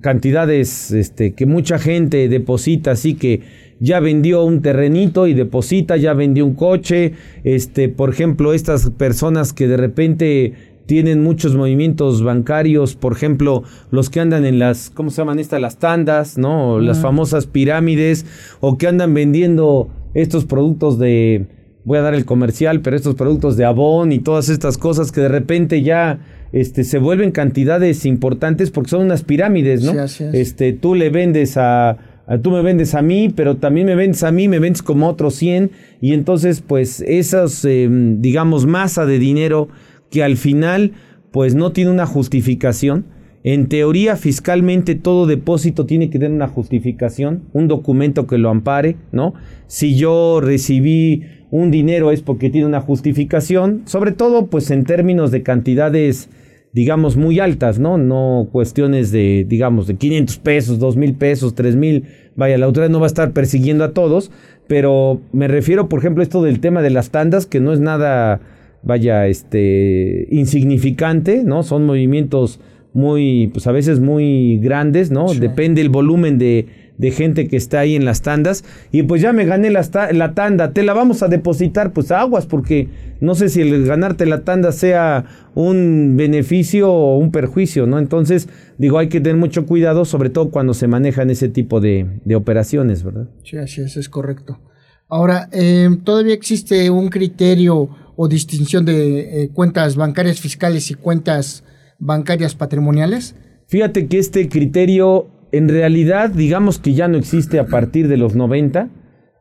cantidades 0.00 0.92
este, 0.92 1.32
que 1.34 1.44
mucha 1.44 1.80
gente 1.80 2.28
deposita, 2.28 2.92
así 2.92 3.14
que 3.14 3.63
ya 3.80 4.00
vendió 4.00 4.44
un 4.44 4.62
terrenito 4.62 5.26
y 5.26 5.34
deposita, 5.34 5.96
ya 5.96 6.14
vendió 6.14 6.46
un 6.46 6.54
coche, 6.54 7.12
este, 7.44 7.88
por 7.88 8.10
ejemplo, 8.10 8.54
estas 8.54 8.90
personas 8.90 9.52
que 9.52 9.68
de 9.68 9.76
repente 9.76 10.52
tienen 10.86 11.22
muchos 11.22 11.54
movimientos 11.54 12.22
bancarios, 12.22 12.94
por 12.94 13.12
ejemplo, 13.12 13.62
los 13.90 14.10
que 14.10 14.20
andan 14.20 14.44
en 14.44 14.58
las, 14.58 14.90
¿cómo 14.90 15.10
se 15.10 15.22
llaman 15.22 15.38
estas? 15.38 15.60
Las 15.60 15.78
tandas, 15.78 16.36
¿no? 16.36 16.78
Las 16.78 16.98
famosas 17.00 17.46
pirámides, 17.46 18.26
o 18.60 18.76
que 18.76 18.86
andan 18.86 19.14
vendiendo 19.14 19.88
estos 20.12 20.44
productos 20.44 20.98
de, 20.98 21.46
voy 21.84 21.98
a 21.98 22.02
dar 22.02 22.14
el 22.14 22.24
comercial, 22.24 22.80
pero 22.80 22.96
estos 22.96 23.14
productos 23.14 23.56
de 23.56 23.64
Avon 23.64 24.12
y 24.12 24.18
todas 24.18 24.48
estas 24.48 24.76
cosas 24.76 25.10
que 25.10 25.22
de 25.22 25.28
repente 25.28 25.82
ya 25.82 26.18
este, 26.52 26.84
se 26.84 26.98
vuelven 26.98 27.32
cantidades 27.32 28.04
importantes 28.06 28.70
porque 28.70 28.90
son 28.90 29.02
unas 29.02 29.24
pirámides, 29.24 29.82
¿no? 29.82 29.92
Este, 30.32 30.72
tú 30.72 30.94
le 30.94 31.10
vendes 31.10 31.56
a, 31.56 31.96
tú 32.42 32.50
me 32.50 32.62
vendes 32.62 32.94
a 32.94 33.02
mí, 33.02 33.28
pero 33.34 33.56
también 33.56 33.86
me 33.86 33.94
vendes 33.94 34.22
a 34.22 34.32
mí, 34.32 34.48
me 34.48 34.58
vendes 34.58 34.82
como 34.82 35.08
otros 35.08 35.34
100 35.34 35.70
y 36.00 36.14
entonces 36.14 36.60
pues 36.60 37.00
esas, 37.02 37.64
em, 37.64 38.20
digamos, 38.20 38.66
masa 38.66 39.06
de 39.06 39.18
dinero 39.18 39.68
que 40.10 40.22
al 40.22 40.36
final 40.36 40.92
pues 41.30 41.54
no 41.54 41.72
tiene 41.72 41.90
una 41.90 42.06
justificación. 42.06 43.06
En 43.42 43.68
teoría, 43.68 44.16
fiscalmente, 44.16 44.94
todo 44.94 45.26
depósito 45.26 45.84
tiene 45.84 46.08
que 46.08 46.18
tener 46.18 46.32
una 46.32 46.48
justificación, 46.48 47.42
un 47.52 47.68
documento 47.68 48.26
que 48.26 48.38
lo 48.38 48.48
ampare, 48.48 48.96
¿no? 49.12 49.34
Si 49.66 49.96
yo 49.96 50.40
recibí 50.40 51.24
un 51.50 51.70
dinero 51.70 52.10
es 52.10 52.22
porque 52.22 52.48
tiene 52.48 52.66
una 52.66 52.80
justificación, 52.80 53.82
sobre 53.84 54.12
todo, 54.12 54.46
pues 54.46 54.70
en 54.70 54.84
términos 54.84 55.30
de 55.30 55.42
cantidades, 55.42 56.30
digamos, 56.74 57.16
muy 57.16 57.38
altas, 57.38 57.78
¿no? 57.78 57.98
No 57.98 58.48
cuestiones 58.50 59.12
de, 59.12 59.46
digamos, 59.48 59.86
de 59.86 59.94
500 59.94 60.38
pesos, 60.38 60.78
2 60.80 60.96
mil 60.96 61.14
pesos, 61.14 61.54
3 61.54 61.76
mil. 61.76 62.04
Vaya, 62.34 62.58
la 62.58 62.66
autoridad 62.66 62.90
no 62.90 62.98
va 62.98 63.06
a 63.06 63.14
estar 63.14 63.32
persiguiendo 63.32 63.84
a 63.84 63.92
todos, 63.92 64.32
pero 64.66 65.20
me 65.32 65.46
refiero, 65.46 65.88
por 65.88 66.00
ejemplo, 66.00 66.20
a 66.20 66.24
esto 66.24 66.42
del 66.42 66.58
tema 66.58 66.82
de 66.82 66.90
las 66.90 67.10
tandas, 67.10 67.46
que 67.46 67.60
no 67.60 67.72
es 67.72 67.78
nada, 67.78 68.40
vaya, 68.82 69.28
este, 69.28 70.26
insignificante, 70.32 71.44
¿no? 71.44 71.62
Son 71.62 71.86
movimientos 71.86 72.58
muy, 72.92 73.50
pues 73.52 73.68
a 73.68 73.72
veces 73.72 74.00
muy 74.00 74.58
grandes, 74.58 75.12
¿no? 75.12 75.32
Depende 75.32 75.80
el 75.80 75.90
volumen 75.90 76.38
de, 76.38 76.66
de, 76.98 77.10
gente 77.10 77.48
que 77.48 77.56
está 77.56 77.80
ahí 77.80 77.96
en 77.96 78.04
las 78.04 78.22
tandas. 78.22 78.64
Y 78.92 79.02
pues 79.04 79.22
ya 79.22 79.32
me 79.32 79.44
gané 79.44 79.70
la, 79.70 79.88
la, 80.12 80.34
tanda, 80.34 80.72
te 80.72 80.82
la 80.82 80.94
vamos 80.94 81.22
a 81.22 81.28
depositar, 81.28 81.92
pues 81.92 82.10
aguas, 82.10 82.46
porque 82.46 82.88
no 83.20 83.34
sé 83.34 83.48
si 83.48 83.60
el 83.60 83.86
ganarte 83.86 84.26
la 84.26 84.42
tanda 84.42 84.72
sea 84.72 85.24
un 85.54 86.14
beneficio 86.16 86.92
o 86.92 87.18
un 87.18 87.30
perjuicio, 87.30 87.86
¿no? 87.86 87.98
Entonces, 87.98 88.48
digo, 88.78 88.98
hay 88.98 89.08
que 89.08 89.20
tener 89.20 89.36
mucho 89.36 89.66
cuidado, 89.66 90.04
sobre 90.04 90.30
todo 90.30 90.50
cuando 90.50 90.74
se 90.74 90.88
manejan 90.88 91.30
ese 91.30 91.48
tipo 91.48 91.80
de, 91.80 92.20
de 92.24 92.36
operaciones, 92.36 93.02
¿verdad? 93.02 93.28
Sí, 93.44 93.56
así 93.56 93.80
es, 93.80 93.96
es 93.96 94.08
correcto. 94.08 94.60
Ahora, 95.08 95.48
eh, 95.52 95.88
¿todavía 96.02 96.34
existe 96.34 96.90
un 96.90 97.08
criterio 97.08 97.88
o 98.16 98.28
distinción 98.28 98.84
de 98.84 99.44
eh, 99.44 99.50
cuentas 99.52 99.96
bancarias 99.96 100.40
fiscales 100.40 100.90
y 100.90 100.94
cuentas 100.94 101.62
bancarias 101.98 102.54
patrimoniales? 102.54 103.36
Fíjate 103.66 104.06
que 104.06 104.18
este 104.18 104.48
criterio 104.48 105.28
en 105.56 105.68
realidad 105.68 106.30
digamos 106.30 106.78
que 106.78 106.94
ya 106.94 107.08
no 107.08 107.16
existe 107.16 107.58
a 107.58 107.66
partir 107.66 108.08
de 108.08 108.16
los 108.16 108.34
90. 108.34 108.88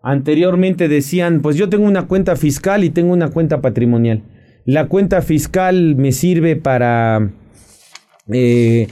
Anteriormente 0.01 0.87
decían, 0.87 1.41
pues 1.41 1.55
yo 1.55 1.69
tengo 1.69 1.85
una 1.85 2.07
cuenta 2.07 2.35
fiscal 2.35 2.83
y 2.83 2.89
tengo 2.89 3.13
una 3.13 3.29
cuenta 3.29 3.61
patrimonial. 3.61 4.21
La 4.65 4.87
cuenta 4.87 5.21
fiscal 5.21 5.95
me 5.95 6.11
sirve 6.11 6.55
para 6.55 7.31
eh, 8.31 8.87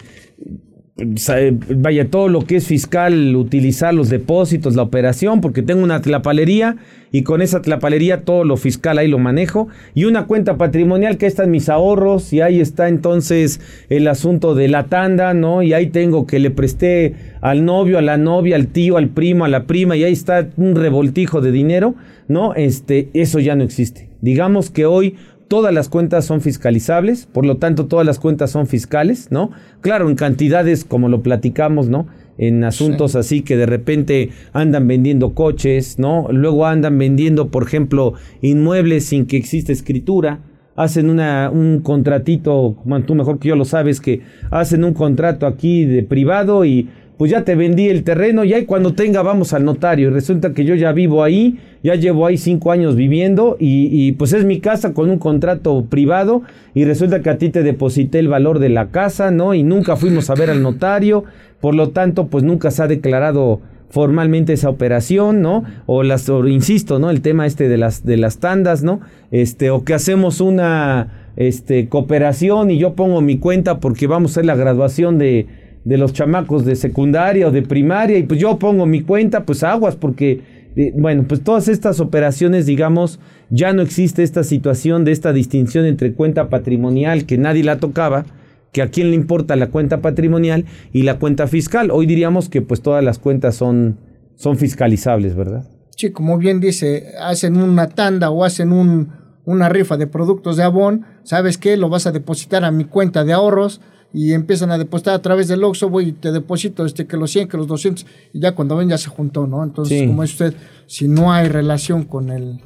vaya, 0.98 2.10
todo 2.10 2.28
lo 2.28 2.42
que 2.42 2.58
es 2.58 2.68
fiscal, 2.68 3.36
utilizar 3.36 3.94
los 3.94 4.10
depósitos, 4.10 4.76
la 4.76 4.84
operación, 4.84 5.42
porque 5.42 5.62
tengo 5.64 5.84
una 5.84 6.02
tlapalería 6.02 6.78
y 7.12 7.24
con 7.24 7.42
esa 7.42 7.62
tlapalería 7.62 8.24
todo 8.24 8.44
lo 8.44 8.58
fiscal 8.58 8.98
ahí 8.98 9.08
lo 9.08 9.18
manejo. 9.18 9.68
Y 9.94 10.06
una 10.06 10.26
cuenta 10.28 10.58
patrimonial 10.58 11.18
que 11.18 11.26
están 11.26 11.52
mis 11.52 11.70
ahorros 11.70 12.34
y 12.34 12.42
ahí 12.42 12.60
está 12.60 12.88
entonces 12.88 13.62
el 13.90 14.08
asunto 14.08 14.54
de 14.54 14.68
la 14.68 14.86
tanda, 14.86 15.34
¿no? 15.34 15.64
Y 15.64 15.74
ahí 15.74 15.88
tengo 15.88 16.28
que 16.28 16.40
le 16.40 16.52
presté 16.52 17.16
al 17.42 17.66
novio, 17.66 17.98
a 17.98 18.02
la 18.02 18.18
novia, 18.18 18.56
al 18.56 18.68
tío, 18.68 18.98
al 18.98 19.10
primo, 19.10 19.46
a 19.46 19.50
la 19.50 19.64
prima 19.64 19.96
y 19.96 20.04
ahí 20.04 20.14
está 20.14 20.50
un 20.58 20.76
revoltijo 20.76 21.42
de 21.42 21.52
dinero, 21.52 21.96
¿no? 22.28 22.54
Este, 22.54 23.10
eso 23.14 23.40
ya 23.40 23.56
no 23.56 23.64
existe. 23.64 24.10
Digamos 24.22 24.70
que 24.70 24.86
hoy 24.86 25.16
todas 25.52 25.74
las 25.74 25.90
cuentas 25.90 26.24
son 26.24 26.40
fiscalizables, 26.40 27.26
por 27.26 27.46
lo 27.46 27.58
tanto 27.58 27.88
todas 27.88 28.06
las 28.06 28.20
cuentas 28.20 28.52
son 28.52 28.68
fiscales, 28.68 29.32
¿no? 29.32 29.52
Claro, 29.82 30.08
en 30.08 30.16
cantidades 30.16 30.86
como 30.86 31.10
lo 31.10 31.24
platicamos, 31.24 31.90
¿no? 31.90 32.08
En 32.38 32.64
asuntos 32.64 33.18
así 33.18 33.42
que 33.42 33.58
de 33.58 33.66
repente 33.66 34.30
andan 34.54 34.88
vendiendo 34.88 35.36
coches, 35.36 36.00
¿no? 36.00 36.28
Luego 36.32 36.68
andan 36.68 36.98
vendiendo, 36.98 37.50
por 37.50 37.64
ejemplo, 37.64 38.14
inmuebles 38.42 39.04
sin 39.04 39.26
que 39.26 39.36
exista 39.36 39.74
escritura, 39.74 40.40
hacen 40.78 41.10
una, 41.10 41.50
un 41.50 41.82
contratito, 41.82 42.78
como 42.82 43.02
tú 43.02 43.14
mejor 43.14 43.38
que 43.38 43.50
yo 43.50 43.58
lo 43.58 43.66
sabes, 43.66 44.00
que 44.00 44.22
hacen 44.52 44.86
un 44.86 44.94
contrato 44.94 45.48
aquí 45.48 45.84
de 45.84 46.04
privado 46.04 46.64
y 46.64 46.88
pues 47.22 47.30
ya 47.30 47.44
te 47.44 47.54
vendí 47.54 47.88
el 47.88 48.04
terreno 48.04 48.44
y 48.46 48.54
ahí 48.54 48.66
cuando 48.66 48.96
tenga 48.96 49.22
vamos 49.22 49.54
al 49.54 49.64
notario. 49.64 50.08
Y 50.08 50.12
resulta 50.12 50.56
que 50.56 50.66
yo 50.66 50.74
ya 50.74 50.92
vivo 50.92 51.24
ahí, 51.24 51.60
ya 51.84 51.94
llevo 51.94 52.26
ahí 52.26 52.36
cinco 52.36 52.72
años 52.72 52.96
viviendo 52.96 53.58
y, 53.60 53.90
y, 53.92 54.14
pues 54.14 54.34
es 54.34 54.44
mi 54.44 54.60
casa 54.60 54.96
con 54.96 55.08
un 55.08 55.20
contrato 55.20 55.86
privado 55.88 56.42
y 56.74 56.84
resulta 56.84 57.22
que 57.22 57.30
a 57.30 57.38
ti 57.38 57.50
te 57.50 57.62
deposité 57.62 58.18
el 58.18 58.28
valor 58.28 58.58
de 58.58 58.70
la 58.70 58.88
casa, 58.88 59.30
¿no? 59.30 59.54
Y 59.54 59.62
nunca 59.62 59.98
fuimos 59.98 60.32
a 60.32 60.34
ver 60.34 60.50
al 60.50 60.64
notario, 60.64 61.24
por 61.60 61.76
lo 61.76 61.92
tanto 61.92 62.26
pues 62.26 62.44
nunca 62.44 62.72
se 62.72 62.82
ha 62.82 62.88
declarado 62.88 63.62
formalmente 63.92 64.54
esa 64.54 64.70
operación, 64.70 65.44
¿no? 65.44 65.64
O 65.86 66.02
las, 66.02 66.28
insisto, 66.28 66.98
¿no? 66.98 67.12
El 67.12 67.22
tema 67.22 67.46
este 67.46 67.70
de 67.70 67.78
las, 67.78 68.04
de 68.04 68.18
las 68.18 68.40
tandas, 68.40 68.82
¿no? 68.82 69.00
Este, 69.30 69.70
o 69.70 69.84
que 69.84 69.94
hacemos 69.94 70.42
una, 70.42 71.22
este, 71.36 71.88
cooperación 71.88 72.72
y 72.72 72.80
yo 72.80 72.94
pongo 72.94 73.22
mi 73.22 73.38
cuenta 73.38 73.80
porque 73.80 74.08
vamos 74.08 74.32
a 74.32 74.34
hacer 74.34 74.46
la 74.46 74.56
graduación 74.56 75.18
de, 75.18 75.61
de 75.84 75.98
los 75.98 76.14
chamacos 76.14 76.66
de 76.66 76.76
secundaria 76.76 77.48
o 77.48 77.52
de 77.52 77.62
primaria 77.64 78.18
y 78.18 78.24
pues 78.24 78.40
yo 78.40 78.58
pongo 78.60 78.86
mi 78.86 79.02
cuenta, 79.02 79.46
pues 79.46 79.64
aguas 79.64 79.96
porque, 79.96 80.42
eh, 80.76 80.94
bueno, 80.96 81.26
pues 81.28 81.44
todas 81.44 81.68
estas 81.68 82.00
operaciones, 82.00 82.66
digamos, 82.66 83.20
ya 83.50 83.74
no 83.74 83.82
existe 83.82 84.24
esta 84.24 84.44
situación 84.44 85.06
de 85.06 85.12
esta 85.12 85.34
distinción 85.34 85.86
entre 85.86 86.14
cuenta 86.14 86.50
patrimonial 86.50 87.26
que 87.26 87.38
nadie 87.38 87.64
la 87.64 87.78
tocaba, 87.78 88.26
que 88.72 88.82
a 88.82 88.90
quién 88.90 89.10
le 89.10 89.16
importa 89.16 89.56
la 89.56 89.68
cuenta 89.68 90.02
patrimonial 90.02 90.66
y 90.94 91.04
la 91.04 91.20
cuenta 91.20 91.48
fiscal. 91.48 91.92
Hoy 91.92 92.06
diríamos 92.06 92.48
que 92.48 92.62
pues 92.62 92.82
todas 92.82 93.04
las 93.04 93.20
cuentas 93.20 93.56
son 93.56 93.98
son 94.42 94.58
fiscalizables, 94.58 95.36
¿verdad? 95.36 95.70
Sí, 95.96 96.12
como 96.12 96.40
bien 96.40 96.60
dice, 96.60 97.14
hacen 97.22 97.58
una 97.58 97.90
tanda 97.90 98.32
o 98.32 98.44
hacen 98.44 98.72
un, 98.72 99.10
una 99.46 99.70
rifa 99.70 99.98
de 99.98 100.08
productos 100.08 100.58
de 100.58 100.64
Avon, 100.64 101.06
¿sabes 101.24 101.60
qué? 101.60 101.78
Lo 101.78 101.90
vas 101.90 102.08
a 102.08 102.12
depositar 102.12 102.66
a 102.66 102.72
mi 102.72 102.86
cuenta 102.86 103.24
de 103.24 103.34
ahorros 103.34 103.82
y 104.14 104.34
empiezan 104.34 104.72
a 104.72 104.78
depositar 104.78 105.14
a 105.14 105.22
través 105.22 105.48
del 105.48 105.64
Oxxo, 105.64 105.90
voy 105.90 106.10
y 106.10 106.12
te 106.12 106.32
deposito 106.32 106.86
este 106.86 107.08
que 107.08 107.18
los 107.18 107.32
100, 107.32 107.48
que 107.48 107.58
los 107.58 107.68
200, 107.68 108.06
y 108.34 108.40
ya 108.40 108.54
cuando 108.54 108.76
ven 108.76 108.90
ya 108.90 108.98
se 108.98 109.10
juntó, 109.10 109.48
¿no? 109.48 109.64
Entonces, 109.64 110.08
como 110.08 110.24
es 110.24 110.32
usted, 110.32 110.54
si 110.88 111.08
no 111.08 111.32
hay 111.32 111.48
relación 111.48 112.04
con 112.04 112.30
el, 112.30 112.62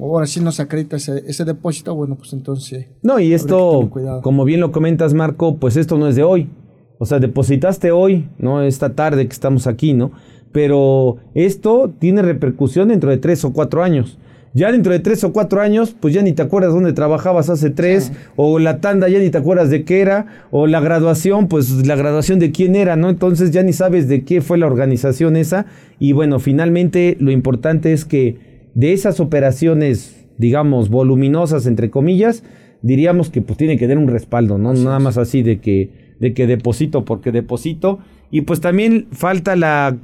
ahora 0.00 0.26
sí 0.26 0.40
no 0.40 0.52
se 0.52 0.62
acredita 0.62 0.96
ese, 0.96 1.22
ese 1.26 1.44
depósito, 1.44 1.94
bueno, 1.94 2.16
pues 2.16 2.32
entonces... 2.32 2.86
No, 3.02 3.20
y 3.20 3.34
esto, 3.34 3.90
como 4.22 4.44
bien 4.44 4.60
lo 4.60 4.72
comentas, 4.72 5.14
Marco, 5.14 5.56
pues 5.56 5.76
esto 5.76 5.96
no 5.96 6.08
es 6.08 6.16
de 6.16 6.22
hoy. 6.22 6.50
O 6.98 7.06
sea, 7.06 7.18
depositaste 7.18 7.90
hoy, 7.90 8.28
¿no? 8.38 8.62
Esta 8.62 8.94
tarde 8.94 9.26
que 9.26 9.32
estamos 9.32 9.66
aquí, 9.66 9.92
¿no? 9.92 10.12
Pero 10.52 11.16
esto 11.34 11.92
tiene 11.98 12.22
repercusión 12.22 12.88
dentro 12.88 13.10
de 13.10 13.18
tres 13.18 13.44
o 13.44 13.52
cuatro 13.52 13.82
años. 13.82 14.18
Ya 14.54 14.70
dentro 14.70 14.92
de 14.92 15.00
tres 15.00 15.24
o 15.24 15.32
cuatro 15.32 15.60
años, 15.60 15.96
pues 15.98 16.14
ya 16.14 16.22
ni 16.22 16.32
te 16.32 16.42
acuerdas 16.42 16.72
dónde 16.72 16.92
trabajabas 16.92 17.50
hace 17.50 17.70
tres, 17.70 18.12
o 18.36 18.60
la 18.60 18.80
tanda 18.80 19.08
ya 19.08 19.18
ni 19.18 19.28
te 19.28 19.38
acuerdas 19.38 19.68
de 19.68 19.84
qué 19.84 20.00
era, 20.00 20.46
o 20.52 20.68
la 20.68 20.78
graduación, 20.78 21.48
pues 21.48 21.84
la 21.84 21.96
graduación 21.96 22.38
de 22.38 22.52
quién 22.52 22.76
era, 22.76 22.94
¿no? 22.94 23.10
Entonces 23.10 23.50
ya 23.50 23.64
ni 23.64 23.72
sabes 23.72 24.06
de 24.06 24.22
qué 24.22 24.40
fue 24.42 24.56
la 24.56 24.66
organización 24.66 25.34
esa. 25.36 25.66
Y 25.98 26.12
bueno, 26.12 26.38
finalmente 26.38 27.16
lo 27.18 27.32
importante 27.32 27.92
es 27.92 28.04
que 28.04 28.70
de 28.74 28.92
esas 28.92 29.18
operaciones, 29.18 30.24
digamos, 30.38 30.88
voluminosas, 30.88 31.66
entre 31.66 31.90
comillas, 31.90 32.44
diríamos 32.80 33.30
que 33.30 33.42
pues 33.42 33.58
tiene 33.58 33.76
que 33.76 33.86
tener 33.88 33.98
un 33.98 34.08
respaldo, 34.08 34.56
¿no? 34.56 34.72
Nada 34.72 35.00
más 35.00 35.18
así 35.18 35.42
de 35.42 35.58
que, 35.58 36.14
de 36.20 36.32
que 36.32 36.46
deposito 36.46 37.04
porque 37.04 37.32
deposito. 37.32 37.98
Y 38.30 38.42
pues 38.42 38.60
también 38.60 39.08
falta 39.10 39.56
la 39.56 39.96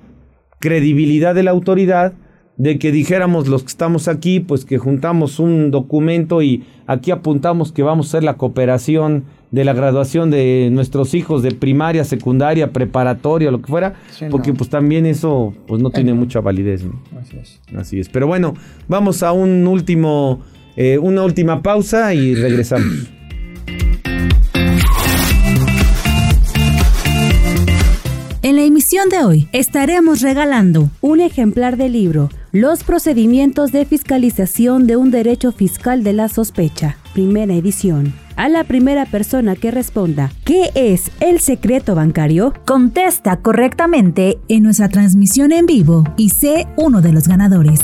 credibilidad 0.59 1.37
de 1.37 1.45
la 1.45 1.53
autoridad 1.53 2.15
de 2.61 2.79
que 2.79 2.93
dijéramos 2.93 3.49
los 3.49 3.63
que 3.63 3.69
estamos 3.69 4.07
aquí, 4.07 4.39
pues 4.39 4.67
que 4.67 4.77
juntamos 4.77 5.39
un 5.39 5.71
documento 5.71 6.43
y 6.43 6.65
aquí 6.87 7.11
apuntamos 7.11 7.73
que 7.73 7.83
vamos 7.83 8.07
a 8.07 8.09
hacer 8.11 8.23
la 8.23 8.35
cooperación 8.35 9.25
de 9.51 9.65
la 9.65 9.73
graduación 9.73 10.31
de 10.31 10.69
nuestros 10.71 11.15
hijos 11.15 11.43
de 11.43 11.53
primaria, 11.53 12.05
secundaria, 12.05 12.71
preparatoria, 12.71 13.51
lo 13.51 13.63
que 13.63 13.69
fuera, 13.69 13.95
porque 14.31 14.53
pues 14.53 14.69
también 14.69 15.07
eso 15.07 15.55
pues 15.67 15.81
no 15.81 15.89
tiene 15.89 16.13
mucha 16.13 16.43
validez. 16.43 16.85
Así 17.19 17.39
es. 17.39 17.61
Así 17.75 17.99
es. 17.99 18.11
Pero 18.11 18.27
bueno, 18.27 18.53
vamos 18.89 19.23
a 19.23 19.33
un 19.33 19.67
último, 19.67 20.43
eh, 20.77 20.99
una 20.99 21.25
última 21.25 21.63
pausa 21.63 22.13
y 22.13 22.35
regresamos. 22.35 23.11
En 28.51 28.57
la 28.57 28.63
emisión 28.63 29.09
de 29.11 29.19
hoy 29.19 29.49
estaremos 29.53 30.23
regalando 30.23 30.91
un 31.03 31.21
ejemplar 31.21 31.77
del 31.77 31.93
libro 31.93 32.31
Los 32.51 32.83
procedimientos 32.83 33.71
de 33.71 33.85
fiscalización 33.85 34.89
de 34.89 34.97
un 34.97 35.13
derecho 35.13 35.53
fiscal 35.53 36.03
de 36.03 36.15
la 36.15 36.29
sospecha, 36.29 36.97
primera 37.13 37.55
edición. 37.55 38.13
A 38.35 38.49
la 38.49 38.65
primera 38.65 39.07
persona 39.07 39.55
que 39.55 39.71
responda 39.71 40.33
¿Qué 40.45 40.73
es 40.75 41.13
el 41.21 41.39
secreto 41.39 41.95
bancario? 41.95 42.53
Contesta 42.67 43.37
correctamente 43.37 44.41
en 44.49 44.65
nuestra 44.65 44.89
transmisión 44.89 45.53
en 45.53 45.67
vivo 45.67 46.03
y 46.17 46.31
sé 46.31 46.67
uno 46.77 47.03
de 47.03 47.13
los 47.13 47.29
ganadores. 47.29 47.79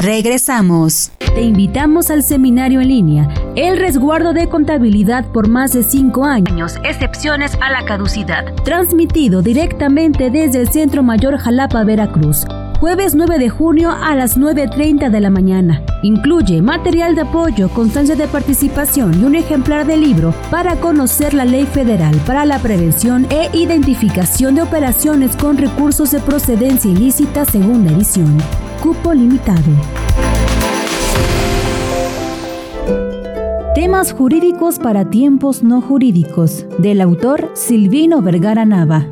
Regresamos. 0.00 1.10
Te 1.18 1.42
invitamos 1.42 2.10
al 2.10 2.22
seminario 2.22 2.80
en 2.80 2.88
línea, 2.88 3.28
El 3.56 3.76
resguardo 3.78 4.32
de 4.32 4.48
contabilidad 4.48 5.26
por 5.32 5.48
más 5.48 5.72
de 5.72 5.82
5 5.82 6.24
años, 6.24 6.76
excepciones 6.84 7.58
a 7.60 7.70
la 7.70 7.84
caducidad, 7.84 8.54
transmitido 8.62 9.42
directamente 9.42 10.30
desde 10.30 10.60
el 10.60 10.68
Centro 10.68 11.02
Mayor 11.02 11.36
Jalapa, 11.38 11.82
Veracruz. 11.82 12.46
Jueves 12.78 13.16
9 13.16 13.38
de 13.38 13.48
junio 13.48 13.90
a 13.90 14.14
las 14.14 14.38
9.30 14.38 15.10
de 15.10 15.20
la 15.20 15.30
mañana. 15.30 15.82
Incluye 16.04 16.62
material 16.62 17.16
de 17.16 17.22
apoyo, 17.22 17.68
constancia 17.68 18.14
de 18.14 18.28
participación 18.28 19.20
y 19.20 19.24
un 19.24 19.34
ejemplar 19.34 19.84
de 19.84 19.96
libro 19.96 20.32
para 20.48 20.76
conocer 20.76 21.34
la 21.34 21.44
ley 21.44 21.66
federal 21.66 22.14
para 22.24 22.44
la 22.44 22.60
prevención 22.60 23.26
e 23.30 23.50
identificación 23.52 24.54
de 24.54 24.62
operaciones 24.62 25.34
con 25.34 25.58
recursos 25.58 26.12
de 26.12 26.20
procedencia 26.20 26.88
ilícita 26.88 27.44
segunda 27.44 27.90
edición. 27.90 28.38
Cupo 28.82 29.12
limitado. 29.12 29.72
Temas 33.74 34.12
jurídicos 34.12 34.78
para 34.78 35.10
tiempos 35.10 35.64
no 35.64 35.80
jurídicos, 35.80 36.64
del 36.78 37.00
autor 37.00 37.50
Silvino 37.54 38.22
Vergara 38.22 38.64
Nava. 38.64 39.04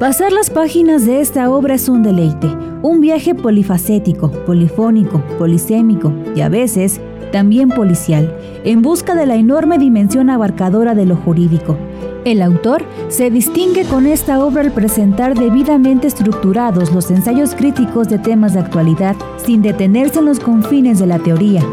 Pasar 0.00 0.32
las 0.32 0.48
páginas 0.48 1.04
de 1.04 1.20
esta 1.20 1.50
obra 1.50 1.74
es 1.74 1.90
un 1.90 2.02
deleite, 2.02 2.48
un 2.80 3.02
viaje 3.02 3.34
polifacético, 3.34 4.30
polifónico, 4.46 5.20
polisémico 5.38 6.10
y 6.34 6.40
a 6.40 6.48
veces 6.48 6.98
también 7.30 7.68
policial, 7.68 8.34
en 8.64 8.80
busca 8.80 9.14
de 9.14 9.26
la 9.26 9.34
enorme 9.34 9.76
dimensión 9.78 10.30
abarcadora 10.30 10.94
de 10.94 11.04
lo 11.04 11.16
jurídico. 11.16 11.76
El 12.24 12.40
autor 12.40 12.84
se 13.08 13.30
distingue 13.30 13.84
con 13.84 14.06
esta 14.06 14.44
obra 14.44 14.60
al 14.60 14.70
presentar 14.70 15.36
debidamente 15.36 16.06
estructurados 16.06 16.92
los 16.92 17.10
ensayos 17.10 17.56
críticos 17.56 18.08
de 18.08 18.18
temas 18.18 18.52
de 18.52 18.60
actualidad 18.60 19.16
sin 19.44 19.60
detenerse 19.60 20.20
en 20.20 20.26
los 20.26 20.38
confines 20.38 21.00
de 21.00 21.06
la 21.06 21.18
teoría. 21.18 21.64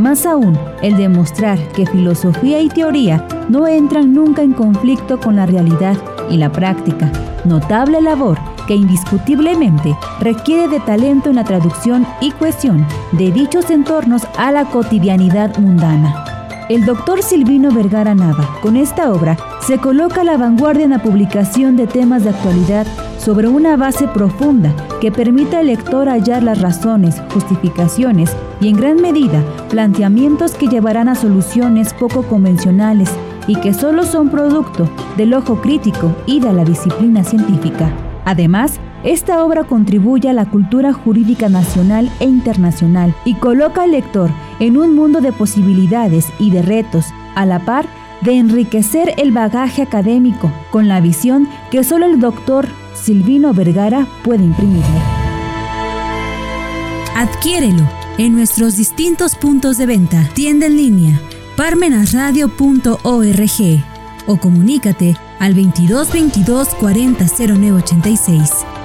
Más 0.00 0.24
aún, 0.24 0.58
el 0.82 0.96
demostrar 0.96 1.58
que 1.72 1.84
filosofía 1.84 2.60
y 2.60 2.68
teoría 2.68 3.26
no 3.50 3.66
entran 3.66 4.14
nunca 4.14 4.40
en 4.40 4.54
conflicto 4.54 5.20
con 5.20 5.36
la 5.36 5.44
realidad 5.44 5.96
y 6.30 6.38
la 6.38 6.50
práctica. 6.50 7.12
Notable 7.44 8.00
labor 8.00 8.38
que 8.66 8.76
indiscutiblemente 8.76 9.94
requiere 10.20 10.68
de 10.68 10.80
talento 10.80 11.28
en 11.28 11.36
la 11.36 11.44
traducción 11.44 12.06
y 12.22 12.30
cuestión 12.30 12.86
de 13.12 13.30
dichos 13.30 13.70
entornos 13.70 14.22
a 14.38 14.52
la 14.52 14.64
cotidianidad 14.66 15.58
mundana. 15.58 16.37
El 16.68 16.84
doctor 16.84 17.22
Silvino 17.22 17.70
Vergara 17.70 18.14
Nava, 18.14 18.58
con 18.60 18.76
esta 18.76 19.10
obra, 19.10 19.38
se 19.60 19.78
coloca 19.78 20.20
a 20.20 20.24
la 20.24 20.36
vanguardia 20.36 20.84
en 20.84 20.90
la 20.90 21.02
publicación 21.02 21.76
de 21.76 21.86
temas 21.86 22.24
de 22.24 22.30
actualidad 22.30 22.86
sobre 23.16 23.48
una 23.48 23.78
base 23.78 24.06
profunda 24.06 24.74
que 25.00 25.10
permita 25.10 25.60
al 25.60 25.68
lector 25.68 26.10
hallar 26.10 26.42
las 26.42 26.60
razones, 26.60 27.22
justificaciones 27.32 28.36
y 28.60 28.68
en 28.68 28.76
gran 28.76 29.00
medida 29.00 29.42
planteamientos 29.70 30.56
que 30.56 30.68
llevarán 30.68 31.08
a 31.08 31.14
soluciones 31.14 31.94
poco 31.94 32.24
convencionales 32.24 33.08
y 33.46 33.56
que 33.56 33.72
solo 33.72 34.02
son 34.02 34.28
producto 34.28 34.90
del 35.16 35.32
ojo 35.32 35.62
crítico 35.62 36.14
y 36.26 36.40
de 36.40 36.52
la 36.52 36.66
disciplina 36.66 37.24
científica. 37.24 37.90
Además, 38.26 38.78
esta 39.04 39.42
obra 39.42 39.64
contribuye 39.64 40.28
a 40.28 40.34
la 40.34 40.44
cultura 40.44 40.92
jurídica 40.92 41.48
nacional 41.48 42.10
e 42.20 42.26
internacional 42.26 43.14
y 43.24 43.36
coloca 43.36 43.84
al 43.84 43.92
lector 43.92 44.30
en 44.60 44.76
un 44.76 44.94
mundo 44.94 45.20
de 45.20 45.32
posibilidades 45.32 46.26
y 46.38 46.50
de 46.50 46.62
retos, 46.62 47.06
a 47.34 47.46
la 47.46 47.60
par 47.60 47.88
de 48.20 48.38
enriquecer 48.38 49.14
el 49.16 49.32
bagaje 49.32 49.82
académico 49.82 50.52
con 50.70 50.88
la 50.88 51.00
visión 51.00 51.48
que 51.70 51.84
solo 51.84 52.06
el 52.06 52.20
doctor 52.20 52.68
Silvino 52.94 53.54
Vergara 53.54 54.06
puede 54.24 54.44
imprimirle. 54.44 55.00
Adquiérelo 57.14 57.88
en 58.18 58.34
nuestros 58.34 58.76
distintos 58.76 59.36
puntos 59.36 59.78
de 59.78 59.86
venta, 59.86 60.28
tienda 60.34 60.66
en 60.66 60.76
línea, 60.76 61.18
parmenasradio.org 61.56 63.84
o 64.26 64.36
comunícate 64.36 65.16
al 65.38 65.54
22 65.54 66.12
22 66.12 66.68
40 66.68 67.24
0986. 67.24 68.77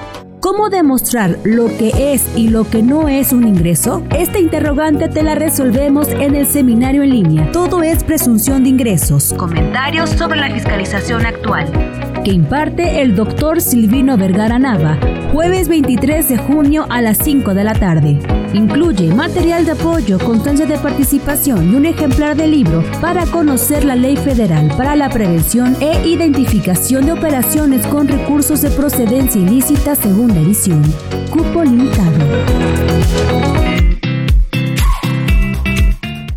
¿Cómo 0.44 0.68
demostrar 0.68 1.40
lo 1.46 1.68
que 1.68 2.14
es 2.14 2.28
y 2.36 2.50
lo 2.50 2.70
que 2.70 2.84
no 2.84 3.08
es 3.08 3.32
un 3.32 3.48
ingreso? 3.48 4.04
Esta 4.14 4.40
interrogante 4.40 5.08
te 5.08 5.24
la 5.24 5.36
resolvemos 5.36 6.10
en 6.10 6.36
el 6.36 6.48
seminario 6.48 7.02
en 7.02 7.12
línea. 7.12 7.52
Todo 7.54 7.82
es 7.82 8.04
presunción 8.04 8.64
de 8.64 8.72
ingresos. 8.72 9.34
Comentarios 9.38 10.10
sobre 10.10 10.42
la 10.42 10.52
fiscalización 10.52 11.26
actual. 11.26 12.13
Que 12.24 12.32
imparte 12.32 13.02
el 13.02 13.18
doctor 13.18 13.60
Silvino 13.60 14.16
Vergara 14.16 14.58
Nava, 14.58 14.98
jueves 15.34 15.68
23 15.68 16.30
de 16.30 16.38
junio 16.38 16.86
a 16.90 17.02
las 17.02 17.18
5 17.18 17.54
de 17.54 17.66
la 17.66 17.74
tarde. 17.74 18.18
Incluye 18.54 19.14
material 19.14 19.66
de 19.66 19.72
apoyo, 19.72 20.18
constancia 20.20 20.66
de 20.66 20.78
participación 20.78 21.74
y 21.74 21.76
un 21.76 21.86
ejemplar 21.86 22.38
de 22.38 22.48
libro 22.48 22.82
para 23.02 23.26
conocer 23.26 23.84
la 23.84 23.98
ley 23.98 24.16
federal 24.16 24.72
para 24.78 24.96
la 24.96 25.10
prevención 25.10 25.76
e 25.82 26.08
identificación 26.08 27.08
de 27.08 27.12
operaciones 27.12 27.86
con 27.88 28.08
recursos 28.08 28.62
de 28.62 28.70
procedencia 28.70 29.42
ilícita 29.42 29.94
segunda 29.94 30.40
edición. 30.40 30.82
Cupo 31.30 31.66
limitado. 31.66 32.20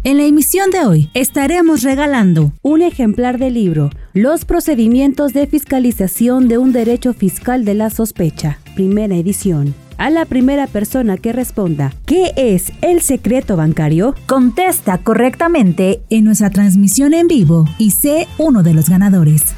En 0.03 0.19
la 0.19 0.25
emisión 0.25 0.71
de 0.71 0.85
hoy 0.85 1.11
estaremos 1.15 1.83
regalando 1.83 2.53
un 2.63 2.83
ejemplar 2.83 3.39
del 3.39 3.55
libro 3.55 3.91
Los 4.17 4.47
procedimientos 4.47 5.35
de 5.35 5.47
fiscalización 5.47 6.49
de 6.49 6.57
un 6.57 6.73
derecho 6.73 7.13
fiscal 7.13 7.67
de 7.67 7.75
la 7.75 7.91
sospecha, 7.91 8.61
primera 8.75 9.15
edición 9.15 9.75
a 9.99 10.09
la 10.09 10.25
primera 10.25 10.67
persona 10.67 11.19
que 11.19 11.35
responda 11.35 11.93
¿Qué 12.07 12.33
es 12.35 12.73
el 12.81 13.03
secreto 13.03 13.59
bancario? 13.59 14.15
Contesta 14.25 14.97
correctamente 14.97 16.01
en 16.09 16.25
nuestra 16.25 16.49
transmisión 16.49 17.13
en 17.13 17.29
vivo 17.29 17.67
y 17.77 17.91
sé 17.91 18.27
uno 18.39 18.63
de 18.63 18.73
los 18.73 18.89
ganadores. 18.89 19.55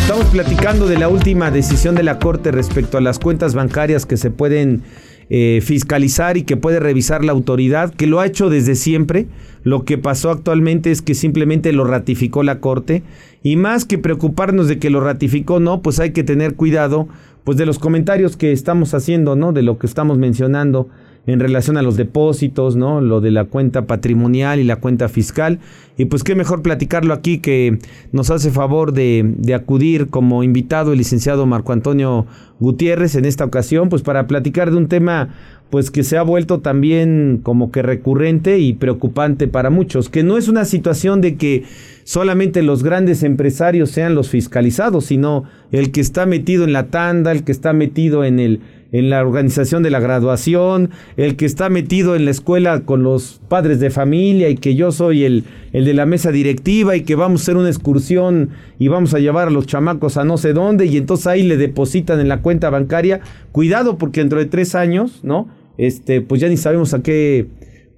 Estamos 0.00 0.26
platicando 0.26 0.88
de 0.88 0.98
la 0.98 1.08
última 1.08 1.52
decisión 1.52 1.94
de 1.94 2.02
la 2.02 2.18
Corte 2.18 2.50
respecto 2.50 2.98
a 2.98 3.00
las 3.00 3.20
cuentas 3.20 3.54
bancarias 3.54 4.04
que 4.04 4.16
se 4.16 4.32
pueden 4.32 4.82
eh, 5.28 5.60
fiscalizar 5.62 6.36
y 6.36 6.42
que 6.42 6.56
puede 6.56 6.80
revisar 6.80 7.24
la 7.24 7.32
autoridad, 7.32 7.92
que 7.92 8.06
lo 8.06 8.20
ha 8.20 8.26
hecho 8.26 8.48
desde 8.48 8.74
siempre. 8.74 9.26
Lo 9.64 9.84
que 9.84 9.98
pasó 9.98 10.30
actualmente 10.30 10.92
es 10.92 11.02
que 11.02 11.14
simplemente 11.14 11.72
lo 11.72 11.84
ratificó 11.84 12.42
la 12.42 12.60
Corte 12.60 13.02
y 13.42 13.56
más 13.56 13.84
que 13.84 13.98
preocuparnos 13.98 14.68
de 14.68 14.78
que 14.78 14.90
lo 14.90 15.00
ratificó, 15.00 15.58
no, 15.58 15.82
pues 15.82 15.98
hay 15.98 16.12
que 16.12 16.22
tener 16.22 16.54
cuidado 16.54 17.08
pues 17.42 17.56
de 17.56 17.66
los 17.66 17.78
comentarios 17.78 18.36
que 18.36 18.52
estamos 18.52 18.94
haciendo, 18.94 19.36
¿no? 19.36 19.52
De 19.52 19.62
lo 19.62 19.78
que 19.78 19.86
estamos 19.86 20.18
mencionando 20.18 20.88
en 21.26 21.40
relación 21.40 21.76
a 21.76 21.82
los 21.82 21.96
depósitos, 21.96 22.76
¿no? 22.76 23.00
Lo 23.00 23.20
de 23.20 23.30
la 23.30 23.44
cuenta 23.44 23.86
patrimonial 23.86 24.60
y 24.60 24.64
la 24.64 24.76
cuenta 24.76 25.08
fiscal. 25.08 25.58
Y 25.96 26.04
pues 26.06 26.22
qué 26.22 26.34
mejor 26.34 26.62
platicarlo 26.62 27.14
aquí 27.14 27.38
que 27.38 27.78
nos 28.12 28.30
hace 28.30 28.50
favor 28.50 28.92
de, 28.92 29.34
acudir 29.54 30.08
como 30.08 30.44
invitado 30.44 30.92
el 30.92 30.98
licenciado 30.98 31.46
Marco 31.46 31.72
Antonio 31.72 32.26
Gutiérrez 32.60 33.14
en 33.16 33.24
esta 33.24 33.44
ocasión, 33.44 33.88
pues 33.88 34.02
para 34.02 34.26
platicar 34.26 34.70
de 34.70 34.76
un 34.76 34.88
tema 34.88 35.30
pues 35.70 35.90
que 35.90 36.04
se 36.04 36.16
ha 36.16 36.22
vuelto 36.22 36.60
también 36.60 37.40
como 37.42 37.72
que 37.72 37.82
recurrente 37.82 38.60
y 38.60 38.74
preocupante 38.74 39.48
para 39.48 39.68
muchos, 39.68 40.08
que 40.08 40.22
no 40.22 40.38
es 40.38 40.46
una 40.46 40.64
situación 40.64 41.20
de 41.20 41.34
que 41.34 41.64
solamente 42.04 42.62
los 42.62 42.84
grandes 42.84 43.24
empresarios 43.24 43.90
sean 43.90 44.14
los 44.14 44.28
fiscalizados, 44.28 45.06
sino 45.06 45.42
el 45.72 45.90
que 45.90 46.00
está 46.00 46.24
metido 46.24 46.62
en 46.62 46.72
la 46.72 46.86
tanda, 46.86 47.32
el 47.32 47.42
que 47.42 47.50
está 47.50 47.72
metido 47.72 48.24
en 48.24 48.38
el 48.38 48.60
en 48.98 49.10
la 49.10 49.20
organización 49.20 49.82
de 49.82 49.90
la 49.90 50.00
graduación, 50.00 50.90
el 51.18 51.36
que 51.36 51.44
está 51.44 51.68
metido 51.68 52.16
en 52.16 52.24
la 52.24 52.30
escuela 52.30 52.80
con 52.80 53.02
los 53.02 53.42
padres 53.48 53.78
de 53.78 53.90
familia 53.90 54.48
y 54.48 54.56
que 54.56 54.74
yo 54.74 54.90
soy 54.90 55.24
el, 55.24 55.44
el 55.74 55.84
de 55.84 55.92
la 55.92 56.06
mesa 56.06 56.32
directiva 56.32 56.96
y 56.96 57.02
que 57.02 57.14
vamos 57.14 57.40
a 57.40 57.44
hacer 57.44 57.56
una 57.58 57.68
excursión 57.68 58.50
y 58.78 58.88
vamos 58.88 59.12
a 59.12 59.18
llevar 59.18 59.48
a 59.48 59.50
los 59.50 59.66
chamacos 59.66 60.16
a 60.16 60.24
no 60.24 60.38
sé 60.38 60.54
dónde 60.54 60.86
y 60.86 60.96
entonces 60.96 61.26
ahí 61.26 61.42
le 61.42 61.58
depositan 61.58 62.20
en 62.20 62.28
la 62.28 62.40
cuenta 62.40 62.70
bancaria. 62.70 63.20
Cuidado 63.52 63.98
porque 63.98 64.20
dentro 64.20 64.38
de 64.38 64.46
tres 64.46 64.74
años, 64.74 65.20
¿no? 65.22 65.48
Este, 65.76 66.22
pues 66.22 66.40
ya 66.40 66.48
ni 66.48 66.56
sabemos 66.56 66.94
a 66.94 67.02
qué, 67.02 67.48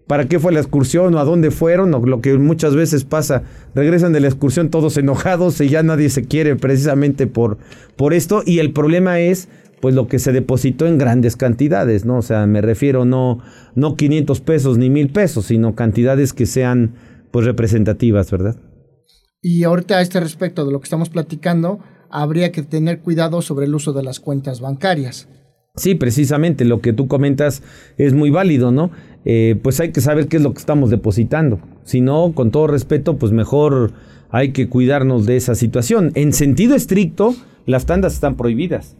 para 0.09 0.27
qué 0.27 0.41
fue 0.41 0.53
la 0.53 0.59
excursión 0.59 1.15
o 1.15 1.21
a 1.21 1.25
dónde 1.25 1.53
fueron, 1.53 1.95
o 1.95 2.05
lo 2.05 2.21
que 2.21 2.37
muchas 2.39 2.75
veces 2.75 3.05
pasa, 3.05 3.45
regresan 3.77 4.13
de 4.13 4.19
la 4.19 4.27
excursión 4.27 4.69
todos 4.69 4.97
enojados 4.97 5.61
y 5.61 5.69
ya 5.69 5.85
nadie 5.85 6.11
se 6.11 6.25
quiere 6.25 6.57
precisamente 6.57 7.29
por, 7.29 7.59
por 7.95 8.15
esto. 8.15 8.43
Y 8.45 8.59
el 8.59 8.73
problema 8.73 9.21
es 9.21 9.49
pues 9.81 9.95
lo 9.95 10.09
que 10.09 10.19
se 10.19 10.33
depositó 10.33 10.87
en 10.87 10.99
grandes 10.99 11.37
cantidades, 11.37 12.05
¿no? 12.05 12.19
O 12.19 12.23
sea, 12.23 12.47
me 12.47 12.61
refiero 12.61 13.05
no, 13.05 13.41
no 13.75 13.97
500 13.97 14.41
pesos 14.41 14.79
ni 14.79 14.91
mil 14.91 15.11
pesos, 15.11 15.47
sino 15.47 15.75
cantidades 15.75 16.33
que 16.33 16.47
sean 16.47 16.95
pues 17.31 17.47
representativas, 17.47 18.31
¿verdad? 18.31 18.57
Y 19.41 19.65
ahorita 19.65 19.99
a 19.99 20.03
este 20.03 20.21
respecto 20.21 20.65
de 20.65 20.73
lo 20.73 20.81
que 20.81 20.85
estamos 20.85 21.11
platicando, 21.11 21.79
habría 22.11 22.53
que 22.53 22.63
tener 22.63 23.01
cuidado 23.01 23.43
sobre 23.43 23.67
el 23.67 23.75
uso 23.75 23.93
de 23.93 24.03
las 24.03 24.21
cuentas 24.21 24.61
bancarias. 24.61 25.29
Sí, 25.77 25.95
precisamente, 25.95 26.65
lo 26.65 26.81
que 26.81 26.93
tú 26.93 27.07
comentas 27.07 27.63
es 27.99 28.13
muy 28.13 28.31
válido, 28.31 28.73
¿no? 28.73 28.91
Eh, 29.25 29.59
pues 29.63 29.79
hay 29.79 29.93
que 29.93 30.01
saber 30.01 30.27
qué 30.27 30.39
es 30.39 30.43
lo 30.43 30.53
que 30.53 30.59
estamos 30.59 30.91
depositando. 30.91 31.61
Si 31.85 32.01
no, 32.01 32.33
con 32.35 32.51
todo 32.51 32.67
respeto, 32.67 33.17
pues 33.17 33.31
mejor 33.31 33.93
hay 34.31 34.53
que 34.53 34.69
cuidarnos 34.69 35.25
de 35.27 35.37
esa 35.37 35.55
situación. 35.55 36.11
En 36.15 36.33
sentido 36.33 36.75
estricto, 36.75 37.35
las 37.65 37.87
tandas 37.87 38.15
están 38.15 38.37
prohibidas. 38.37 38.97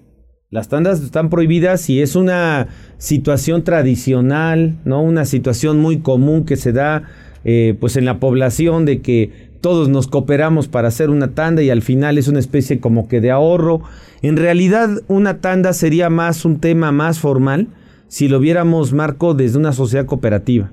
Las 0.51 0.69
tandas 0.69 1.03
están 1.03 1.29
prohibidas 1.29 1.91
y 1.91 2.01
es 2.01 2.17
una 2.17 2.69
situación 2.97 3.65
tradicional, 3.65 4.79
¿no? 4.87 5.03
Una 5.03 5.27
situación 5.27 5.79
muy 5.79 5.99
común 5.99 6.47
que 6.47 6.57
se 6.57 6.73
da 6.73 7.03
eh, 7.45 7.77
pues 7.79 7.97
en 7.97 8.07
la 8.07 8.19
población 8.19 8.87
de 8.87 9.03
que 9.03 9.51
todos 9.61 9.91
nos 9.91 10.07
cooperamos 10.07 10.67
para 10.67 10.89
hacer 10.89 11.11
una 11.11 11.35
tanda 11.35 11.63
y 11.63 11.69
al 11.69 11.83
final 11.83 12.17
es 12.17 12.29
una 12.29 12.39
especie 12.39 12.81
como 12.81 13.09
que 13.09 13.21
de 13.21 13.31
ahorro. 13.31 13.83
En 14.23 14.39
realidad 14.39 15.03
una 15.07 15.43
tanda 15.43 15.75
sería 15.75 16.09
más 16.09 16.47
un 16.47 16.61
tema 16.61 16.93
más 16.93 17.19
formal 17.19 17.69
si 18.07 18.27
lo 18.29 18.41
viéramos 18.41 18.95
Marco 18.95 19.35
desde 19.35 19.59
una 19.59 19.73
sociedad 19.73 20.07
cooperativa. 20.07 20.73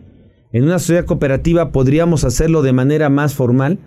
En 0.54 0.64
una 0.64 0.80
sociedad 0.80 1.04
cooperativa 1.04 1.74
podríamos 1.74 2.24
hacerlo 2.24 2.62
de 2.62 2.72
manera 2.72 3.10
más 3.10 3.34
formal. 3.34 3.80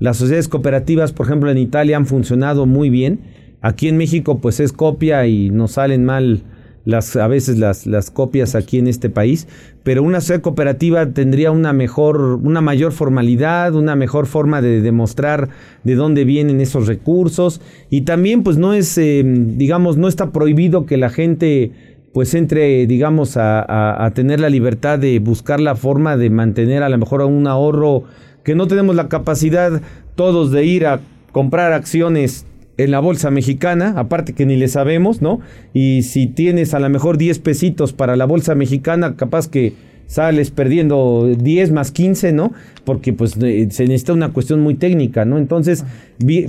Las 0.00 0.16
sociedades 0.16 0.48
cooperativas, 0.48 1.12
por 1.12 1.26
ejemplo, 1.26 1.52
en 1.52 1.58
Italia 1.58 1.96
han 1.96 2.06
funcionado 2.06 2.66
muy 2.66 2.90
bien 2.90 3.45
Aquí 3.60 3.88
en 3.88 3.96
México 3.96 4.38
pues 4.38 4.60
es 4.60 4.72
copia 4.72 5.26
y 5.26 5.50
nos 5.50 5.72
salen 5.72 6.04
mal 6.04 6.42
las, 6.86 7.16
a 7.16 7.26
veces 7.26 7.58
las, 7.58 7.86
las 7.86 8.10
copias 8.10 8.54
aquí 8.54 8.78
en 8.78 8.86
este 8.86 9.10
país, 9.10 9.48
pero 9.82 10.02
una 10.02 10.20
sociedad 10.20 10.40
cooperativa 10.40 11.04
tendría 11.06 11.50
una 11.50 11.72
mejor, 11.72 12.38
una 12.42 12.60
mayor 12.60 12.92
formalidad, 12.92 13.74
una 13.74 13.96
mejor 13.96 14.26
forma 14.26 14.62
de 14.62 14.80
demostrar 14.80 15.48
de 15.82 15.96
dónde 15.96 16.24
vienen 16.24 16.60
esos 16.60 16.86
recursos 16.86 17.60
y 17.90 18.02
también 18.02 18.44
pues 18.44 18.56
no 18.56 18.72
es, 18.72 18.96
eh, 18.98 19.22
digamos, 19.24 19.96
no 19.98 20.06
está 20.06 20.30
prohibido 20.30 20.86
que 20.86 20.96
la 20.96 21.10
gente 21.10 21.72
pues 22.12 22.32
entre, 22.32 22.86
digamos, 22.86 23.36
a, 23.36 24.06
a, 24.06 24.10
tener 24.12 24.40
la 24.40 24.48
libertad 24.48 24.98
de 24.98 25.18
buscar 25.18 25.60
la 25.60 25.74
forma 25.74 26.16
de 26.16 26.30
mantener 26.30 26.82
a 26.82 26.88
lo 26.88 26.96
mejor 26.96 27.20
un 27.20 27.46
ahorro 27.46 28.04
que 28.42 28.54
no 28.54 28.66
tenemos 28.68 28.96
la 28.96 29.10
capacidad 29.10 29.82
todos 30.14 30.50
de 30.50 30.64
ir 30.64 30.86
a 30.86 31.00
comprar 31.32 31.74
acciones 31.74 32.46
en 32.78 32.90
la 32.90 33.00
bolsa 33.00 33.30
mexicana, 33.30 33.94
aparte 33.96 34.32
que 34.32 34.46
ni 34.46 34.56
le 34.56 34.68
sabemos, 34.68 35.22
¿no? 35.22 35.40
Y 35.72 36.02
si 36.02 36.26
tienes 36.26 36.74
a 36.74 36.80
lo 36.80 36.88
mejor 36.90 37.16
10 37.18 37.38
pesitos 37.38 37.92
para 37.92 38.16
la 38.16 38.26
bolsa 38.26 38.54
mexicana, 38.54 39.16
capaz 39.16 39.48
que 39.48 39.72
sales 40.06 40.50
perdiendo 40.50 41.26
10 41.38 41.72
más 41.72 41.90
15, 41.90 42.32
¿no? 42.32 42.52
Porque 42.84 43.12
pues 43.12 43.36
eh, 43.42 43.68
se 43.70 43.84
necesita 43.84 44.12
una 44.12 44.32
cuestión 44.32 44.60
muy 44.60 44.74
técnica, 44.74 45.24
¿no? 45.24 45.38
Entonces, 45.38 45.84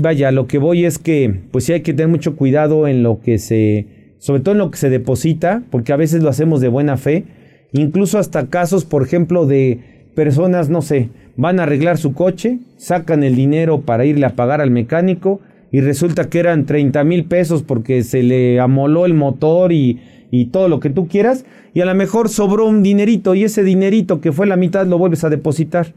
vaya, 0.01 0.31
lo 0.31 0.47
que 0.47 0.57
voy 0.57 0.85
es 0.85 0.99
que 0.99 1.41
pues 1.51 1.65
sí 1.65 1.73
hay 1.73 1.81
que 1.81 1.93
tener 1.93 2.09
mucho 2.09 2.35
cuidado 2.35 2.87
en 2.87 3.03
lo 3.03 3.19
que 3.21 3.39
se, 3.39 3.87
sobre 4.19 4.41
todo 4.41 4.53
en 4.53 4.59
lo 4.59 4.71
que 4.71 4.77
se 4.77 4.89
deposita, 4.89 5.63
porque 5.71 5.93
a 5.93 5.97
veces 5.97 6.23
lo 6.23 6.29
hacemos 6.29 6.61
de 6.61 6.67
buena 6.67 6.97
fe, 6.97 7.25
incluso 7.73 8.19
hasta 8.19 8.47
casos, 8.47 8.85
por 8.85 9.03
ejemplo, 9.03 9.45
de 9.45 9.79
personas, 10.13 10.69
no 10.69 10.81
sé, 10.81 11.09
van 11.35 11.59
a 11.59 11.63
arreglar 11.63 11.97
su 11.97 12.13
coche, 12.13 12.59
sacan 12.77 13.23
el 13.23 13.35
dinero 13.35 13.81
para 13.81 14.05
irle 14.05 14.25
a 14.25 14.35
pagar 14.35 14.61
al 14.61 14.71
mecánico, 14.71 15.41
y 15.71 15.81
resulta 15.81 16.29
que 16.29 16.39
eran 16.39 16.65
30 16.65 17.03
mil 17.03 17.25
pesos 17.25 17.63
porque 17.63 18.03
se 18.03 18.23
le 18.23 18.59
amoló 18.59 19.05
el 19.05 19.13
motor 19.13 19.71
y, 19.71 19.99
y 20.31 20.45
todo 20.45 20.69
lo 20.69 20.79
que 20.79 20.89
tú 20.89 21.07
quieras, 21.07 21.45
y 21.73 21.81
a 21.81 21.85
lo 21.85 21.95
mejor 21.95 22.29
sobró 22.29 22.65
un 22.65 22.83
dinerito 22.83 23.35
y 23.35 23.43
ese 23.43 23.63
dinerito 23.63 24.21
que 24.21 24.31
fue 24.31 24.47
la 24.47 24.55
mitad 24.55 24.87
lo 24.87 24.97
vuelves 24.97 25.23
a 25.23 25.29
depositar. 25.29 25.93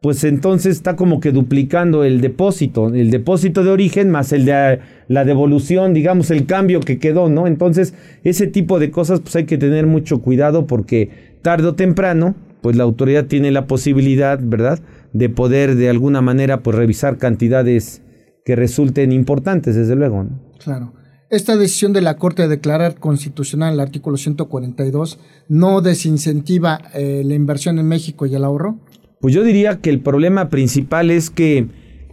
Pues 0.00 0.22
entonces 0.24 0.76
está 0.76 0.96
como 0.96 1.18
que 1.18 1.32
duplicando 1.32 2.04
el 2.04 2.20
depósito, 2.20 2.94
el 2.94 3.10
depósito 3.10 3.64
de 3.64 3.70
origen 3.70 4.10
más 4.10 4.32
el 4.32 4.44
de 4.44 4.80
la 5.08 5.24
devolución, 5.24 5.94
digamos, 5.94 6.30
el 6.30 6.44
cambio 6.44 6.80
que 6.80 6.98
quedó, 6.98 7.30
¿no? 7.30 7.46
Entonces, 7.46 7.94
ese 8.22 8.46
tipo 8.46 8.78
de 8.78 8.90
cosas 8.90 9.20
pues 9.20 9.34
hay 9.34 9.44
que 9.44 9.56
tener 9.56 9.86
mucho 9.86 10.20
cuidado 10.20 10.66
porque 10.66 11.08
tarde 11.40 11.68
o 11.68 11.74
temprano, 11.74 12.34
pues 12.60 12.76
la 12.76 12.84
autoridad 12.84 13.24
tiene 13.24 13.50
la 13.50 13.66
posibilidad, 13.66 14.38
¿verdad?, 14.42 14.80
de 15.14 15.30
poder 15.30 15.74
de 15.74 15.88
alguna 15.88 16.20
manera 16.20 16.60
pues 16.62 16.76
revisar 16.76 17.16
cantidades 17.16 18.02
que 18.44 18.56
resulten 18.56 19.12
importantes, 19.12 19.74
desde 19.74 19.96
luego. 19.96 20.26
Claro. 20.62 20.92
Esta 21.30 21.56
decisión 21.56 21.92
de 21.92 22.02
la 22.02 22.16
Corte 22.16 22.42
de 22.42 22.48
declarar 22.48 22.96
constitucional 23.00 23.74
el 23.74 23.80
artículo 23.80 24.16
142 24.16 25.18
no 25.48 25.80
desincentiva 25.80 26.80
eh, 26.94 27.22
la 27.24 27.34
inversión 27.34 27.78
en 27.78 27.88
México 27.88 28.26
y 28.26 28.34
el 28.34 28.44
ahorro. 28.44 28.78
Pues 29.20 29.34
yo 29.34 29.42
diría 29.42 29.80
que 29.80 29.90
el 29.90 30.00
problema 30.00 30.50
principal 30.50 31.10
es 31.10 31.30
que 31.30 31.66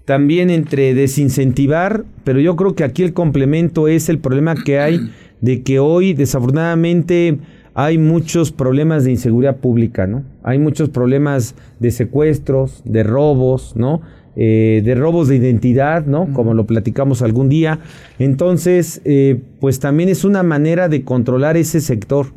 también 0.05 0.49
entre 0.49 0.93
desincentivar, 0.93 2.05
pero 2.23 2.39
yo 2.39 2.55
creo 2.55 2.73
que 2.73 2.83
aquí 2.83 3.03
el 3.03 3.13
complemento 3.13 3.87
es 3.87 4.09
el 4.09 4.19
problema 4.19 4.55
que 4.55 4.79
hay 4.79 5.11
de 5.41 5.61
que 5.61 5.79
hoy 5.79 6.13
desafortunadamente 6.13 7.37
hay 7.73 7.97
muchos 7.97 8.51
problemas 8.51 9.03
de 9.03 9.11
inseguridad 9.11 9.57
pública, 9.57 10.07
¿no? 10.07 10.23
Hay 10.43 10.57
muchos 10.57 10.89
problemas 10.89 11.55
de 11.79 11.91
secuestros, 11.91 12.81
de 12.85 13.03
robos, 13.03 13.75
¿no? 13.75 14.01
Eh, 14.37 14.81
de 14.85 14.95
robos 14.95 15.27
de 15.27 15.35
identidad, 15.35 16.05
¿no? 16.05 16.31
Como 16.31 16.53
lo 16.53 16.65
platicamos 16.65 17.21
algún 17.21 17.49
día. 17.49 17.79
Entonces, 18.17 19.01
eh, 19.03 19.41
pues 19.59 19.79
también 19.79 20.07
es 20.07 20.23
una 20.23 20.41
manera 20.41 20.87
de 20.87 21.03
controlar 21.03 21.57
ese 21.57 21.81
sector. 21.81 22.27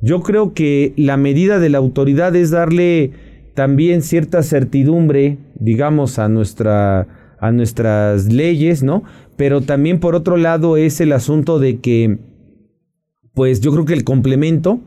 Yo 0.00 0.22
creo 0.22 0.54
que 0.54 0.94
la 0.96 1.18
medida 1.18 1.58
de 1.58 1.68
la 1.68 1.76
autoridad 1.76 2.34
es 2.36 2.50
darle 2.50 3.12
también 3.54 4.00
cierta 4.00 4.42
certidumbre, 4.42 5.36
digamos, 5.58 6.18
a 6.18 6.28
nuestra 6.28 7.06
a 7.38 7.50
nuestras 7.50 8.32
leyes, 8.32 8.84
¿no? 8.84 9.02
Pero 9.36 9.62
también 9.62 9.98
por 9.98 10.14
otro 10.14 10.36
lado 10.36 10.76
es 10.76 11.00
el 11.00 11.12
asunto 11.12 11.58
de 11.58 11.80
que, 11.80 12.18
pues 13.34 13.60
yo 13.60 13.72
creo 13.72 13.84
que 13.84 13.94
el 13.94 14.04
complemento 14.04 14.80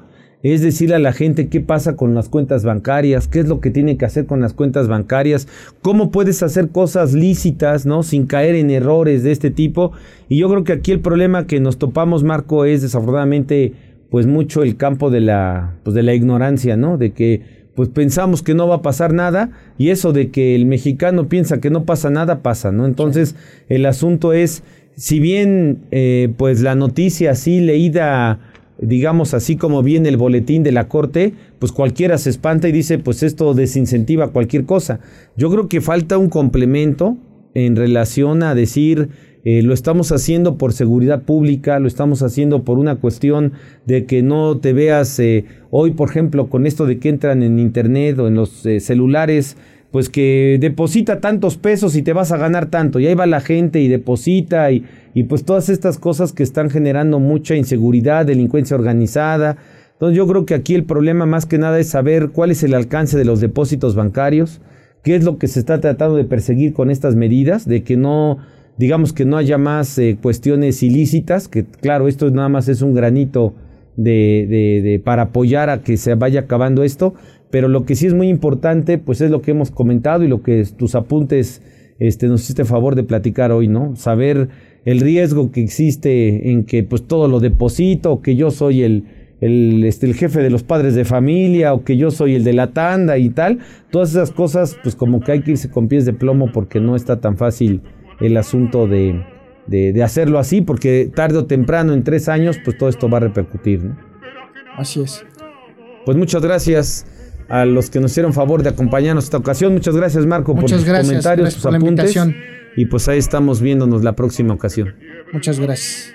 es 0.53 0.61
decirle 0.61 0.93
a 0.93 0.99
la 0.99 1.11
gente 1.11 1.47
qué 1.47 1.59
pasa 1.59 1.95
con 1.95 2.13
las 2.13 2.29
cuentas 2.29 2.63
bancarias, 2.63 3.27
qué 3.27 3.39
es 3.39 3.47
lo 3.47 3.59
que 3.59 3.71
tiene 3.71 3.97
que 3.97 4.05
hacer 4.05 4.27
con 4.27 4.41
las 4.41 4.53
cuentas 4.53 4.87
bancarias, 4.87 5.47
cómo 5.81 6.11
puedes 6.11 6.43
hacer 6.43 6.69
cosas 6.69 7.13
lícitas, 7.13 7.87
¿no? 7.87 8.03
Sin 8.03 8.27
caer 8.27 8.53
en 8.53 8.69
errores 8.69 9.23
de 9.23 9.31
este 9.31 9.49
tipo. 9.49 9.93
Y 10.29 10.37
yo 10.37 10.47
creo 10.47 10.63
que 10.63 10.73
aquí 10.73 10.91
el 10.91 10.99
problema 10.99 11.47
que 11.47 11.59
nos 11.59 11.79
topamos, 11.79 12.23
Marco, 12.23 12.65
es 12.65 12.83
desafortunadamente 12.83 13.73
pues 14.11 14.27
mucho 14.27 14.61
el 14.61 14.77
campo 14.77 15.09
de 15.09 15.21
la 15.21 15.73
pues 15.83 15.95
de 15.95 16.03
la 16.03 16.13
ignorancia, 16.13 16.77
¿no? 16.77 16.99
De 16.99 17.11
que 17.11 17.41
pues 17.73 17.89
pensamos 17.89 18.43
que 18.43 18.53
no 18.53 18.67
va 18.67 18.75
a 18.75 18.81
pasar 18.83 19.13
nada 19.13 19.49
y 19.79 19.89
eso 19.89 20.13
de 20.13 20.29
que 20.29 20.53
el 20.53 20.67
mexicano 20.67 21.27
piensa 21.27 21.59
que 21.59 21.71
no 21.71 21.85
pasa 21.85 22.11
nada 22.11 22.43
pasa, 22.43 22.71
¿no? 22.71 22.85
Entonces, 22.85 23.35
el 23.67 23.87
asunto 23.87 24.31
es 24.31 24.61
si 24.95 25.19
bien 25.19 25.79
eh, 25.89 26.31
pues 26.37 26.61
la 26.61 26.75
noticia 26.75 27.31
así 27.31 27.61
leída, 27.61 28.39
digamos 28.79 29.33
así 29.33 29.55
como 29.55 29.83
viene 29.83 30.09
el 30.09 30.17
boletín 30.17 30.63
de 30.63 30.71
la 30.71 30.87
corte, 30.87 31.33
pues 31.59 31.71
cualquiera 31.71 32.17
se 32.17 32.29
espanta 32.29 32.67
y 32.67 32.71
dice 32.71 32.99
pues 32.99 33.23
esto 33.23 33.53
desincentiva 33.53 34.29
cualquier 34.29 34.65
cosa. 34.65 34.99
Yo 35.37 35.49
creo 35.49 35.67
que 35.67 35.81
falta 35.81 36.17
un 36.17 36.29
complemento 36.29 37.17
en 37.53 37.75
relación 37.75 38.43
a 38.43 38.55
decir 38.55 39.09
eh, 39.47 39.61
lo 39.61 39.75
estamos 39.75 40.11
haciendo 40.11 40.57
por 40.57 40.73
seguridad 40.73 41.21
pública, 41.21 41.77
lo 41.79 41.87
estamos 41.87 42.23
haciendo 42.23 42.63
por 42.63 42.79
una 42.79 42.95
cuestión 42.95 43.53
de 43.85 44.05
que 44.05 44.23
no 44.23 44.57
te 44.57 44.73
veas 44.73 45.19
eh, 45.19 45.45
hoy, 45.69 45.91
por 45.91 46.09
ejemplo, 46.09 46.49
con 46.49 46.65
esto 46.65 46.87
de 46.87 46.97
que 46.97 47.09
entran 47.09 47.43
en 47.43 47.59
internet 47.59 48.17
o 48.17 48.27
en 48.27 48.33
los 48.33 48.65
eh, 48.65 48.79
celulares, 48.79 49.55
pues 49.91 50.09
que 50.09 50.57
deposita 50.59 51.21
tantos 51.21 51.57
pesos 51.57 51.95
y 51.95 52.01
te 52.01 52.11
vas 52.11 52.31
a 52.31 52.37
ganar 52.37 52.71
tanto. 52.71 52.99
Y 52.99 53.05
ahí 53.05 53.13
va 53.13 53.27
la 53.27 53.39
gente 53.39 53.79
y 53.79 53.87
deposita 53.87 54.71
y, 54.71 54.83
y 55.15 55.23
pues 55.23 55.45
todas 55.45 55.69
estas 55.69 55.97
cosas 55.97 56.33
que 56.33 56.43
están 56.43 56.69
generando 56.69 57.21
mucha 57.21 57.55
inseguridad, 57.55 58.25
delincuencia 58.25 58.75
organizada. 58.75 59.55
Entonces 59.93 60.17
yo 60.17 60.27
creo 60.27 60.45
que 60.45 60.53
aquí 60.53 60.75
el 60.75 60.83
problema 60.83 61.25
más 61.25 61.45
que 61.45 61.57
nada 61.57 61.79
es 61.79 61.87
saber 61.87 62.31
cuál 62.31 62.51
es 62.51 62.63
el 62.63 62.73
alcance 62.73 63.17
de 63.17 63.23
los 63.23 63.39
depósitos 63.39 63.95
bancarios, 63.95 64.59
qué 65.03 65.15
es 65.15 65.23
lo 65.23 65.37
que 65.37 65.47
se 65.47 65.61
está 65.61 65.79
tratando 65.79 66.17
de 66.17 66.25
perseguir 66.25 66.73
con 66.73 66.91
estas 66.91 67.15
medidas, 67.15 67.65
de 67.65 67.81
que 67.83 67.95
no 67.95 68.39
digamos 68.77 69.13
que 69.13 69.23
no 69.23 69.37
haya 69.37 69.57
más 69.57 69.97
eh, 69.97 70.17
cuestiones 70.21 70.83
ilícitas, 70.83 71.47
que 71.47 71.63
claro, 71.63 72.09
esto 72.09 72.29
nada 72.29 72.49
más 72.49 72.67
es 72.67 72.81
un 72.81 72.93
granito 72.93 73.53
de, 73.95 74.81
de, 74.83 74.99
para 74.99 75.21
apoyar 75.23 75.69
a 75.69 75.81
que 75.81 75.95
se 75.95 76.13
vaya 76.15 76.41
acabando 76.41 76.83
esto, 76.83 77.13
pero 77.51 77.69
lo 77.69 77.85
que 77.85 77.95
sí 77.95 78.05
es 78.05 78.13
muy 78.13 78.27
importante, 78.27 78.97
pues 78.97 79.21
es 79.21 79.31
lo 79.31 79.41
que 79.41 79.51
hemos 79.51 79.71
comentado 79.71 80.25
y 80.25 80.27
lo 80.27 80.43
que 80.43 80.65
tus 80.77 80.93
apuntes 80.93 81.61
este, 81.99 82.27
nos 82.27 82.43
hiciste 82.43 82.65
favor 82.65 82.95
de 82.95 83.03
platicar 83.03 83.53
hoy, 83.53 83.69
¿no? 83.69 83.95
Saber 83.95 84.49
el 84.85 85.01
riesgo 85.01 85.51
que 85.51 85.61
existe 85.61 86.51
en 86.51 86.63
que 86.63 86.83
pues 86.83 87.07
todo 87.07 87.27
lo 87.27 87.39
deposito, 87.39 88.21
que 88.21 88.35
yo 88.35 88.51
soy 88.51 88.83
el, 88.83 89.03
el, 89.41 89.83
este, 89.83 90.05
el 90.05 90.13
jefe 90.13 90.41
de 90.41 90.49
los 90.49 90.63
padres 90.63 90.95
de 90.95 91.05
familia 91.05 91.73
o 91.73 91.83
que 91.83 91.97
yo 91.97 92.11
soy 92.11 92.35
el 92.35 92.43
de 92.43 92.53
la 92.53 92.71
tanda 92.71 93.17
y 93.17 93.29
tal, 93.29 93.59
todas 93.91 94.11
esas 94.11 94.31
cosas 94.31 94.77
pues 94.81 94.95
como 94.95 95.21
que 95.21 95.31
hay 95.33 95.41
que 95.41 95.51
irse 95.51 95.69
con 95.69 95.87
pies 95.87 96.05
de 96.05 96.13
plomo 96.13 96.51
porque 96.51 96.79
no 96.79 96.95
está 96.95 97.19
tan 97.19 97.35
fácil 97.35 97.81
el 98.21 98.37
asunto 98.37 98.87
de, 98.87 99.23
de, 99.67 100.03
hacerlo 100.03 100.39
así, 100.39 100.61
porque 100.61 101.11
tarde 101.13 101.37
o 101.39 101.45
temprano, 101.45 101.93
en 101.93 102.03
tres 102.03 102.29
años, 102.29 102.57
pues 102.63 102.77
todo 102.77 102.89
esto 102.89 103.09
va 103.09 103.17
a 103.17 103.21
repercutir. 103.21 103.83
¿no? 103.83 103.97
Así 104.77 105.01
es. 105.01 105.25
Pues 106.05 106.17
muchas 106.17 106.41
gracias 106.41 107.05
a 107.49 107.65
los 107.65 107.89
que 107.89 107.99
nos 107.99 108.11
hicieron 108.11 108.33
favor 108.33 108.63
de 108.63 108.69
acompañarnos 108.69 109.25
esta 109.25 109.37
ocasión. 109.37 109.73
Muchas 109.73 109.95
gracias, 109.95 110.25
Marco, 110.25 110.55
por 110.55 110.65
tus 110.65 110.85
comentarios, 110.85 111.55
tus 111.55 111.65
apuntes. 111.65 112.15
Y 112.75 112.85
pues 112.85 113.07
ahí 113.07 113.19
estamos 113.19 113.61
viéndonos 113.61 114.03
la 114.03 114.15
próxima 114.15 114.53
ocasión. 114.53 114.95
Muchas 115.31 115.59
gracias. 115.59 116.13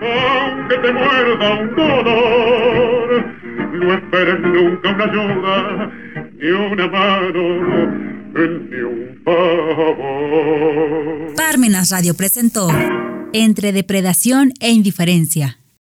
Aunque 0.00 0.76
te 0.76 0.92
muerda 0.92 1.60
un 1.60 1.76
dolor, 1.76 3.24
no 3.74 3.94
esperes 3.94 4.40
nunca 4.40 4.90
una 4.90 5.04
ayuda 5.04 5.92
ni 6.38 6.50
una 6.50 6.86
mano 6.88 8.10
Parmenas 11.36 11.90
Radio 11.90 12.14
presentó 12.14 12.68
Entre 13.32 13.72
Depredación 13.72 14.52
e 14.60 14.70
Indiferencia. 14.70 15.59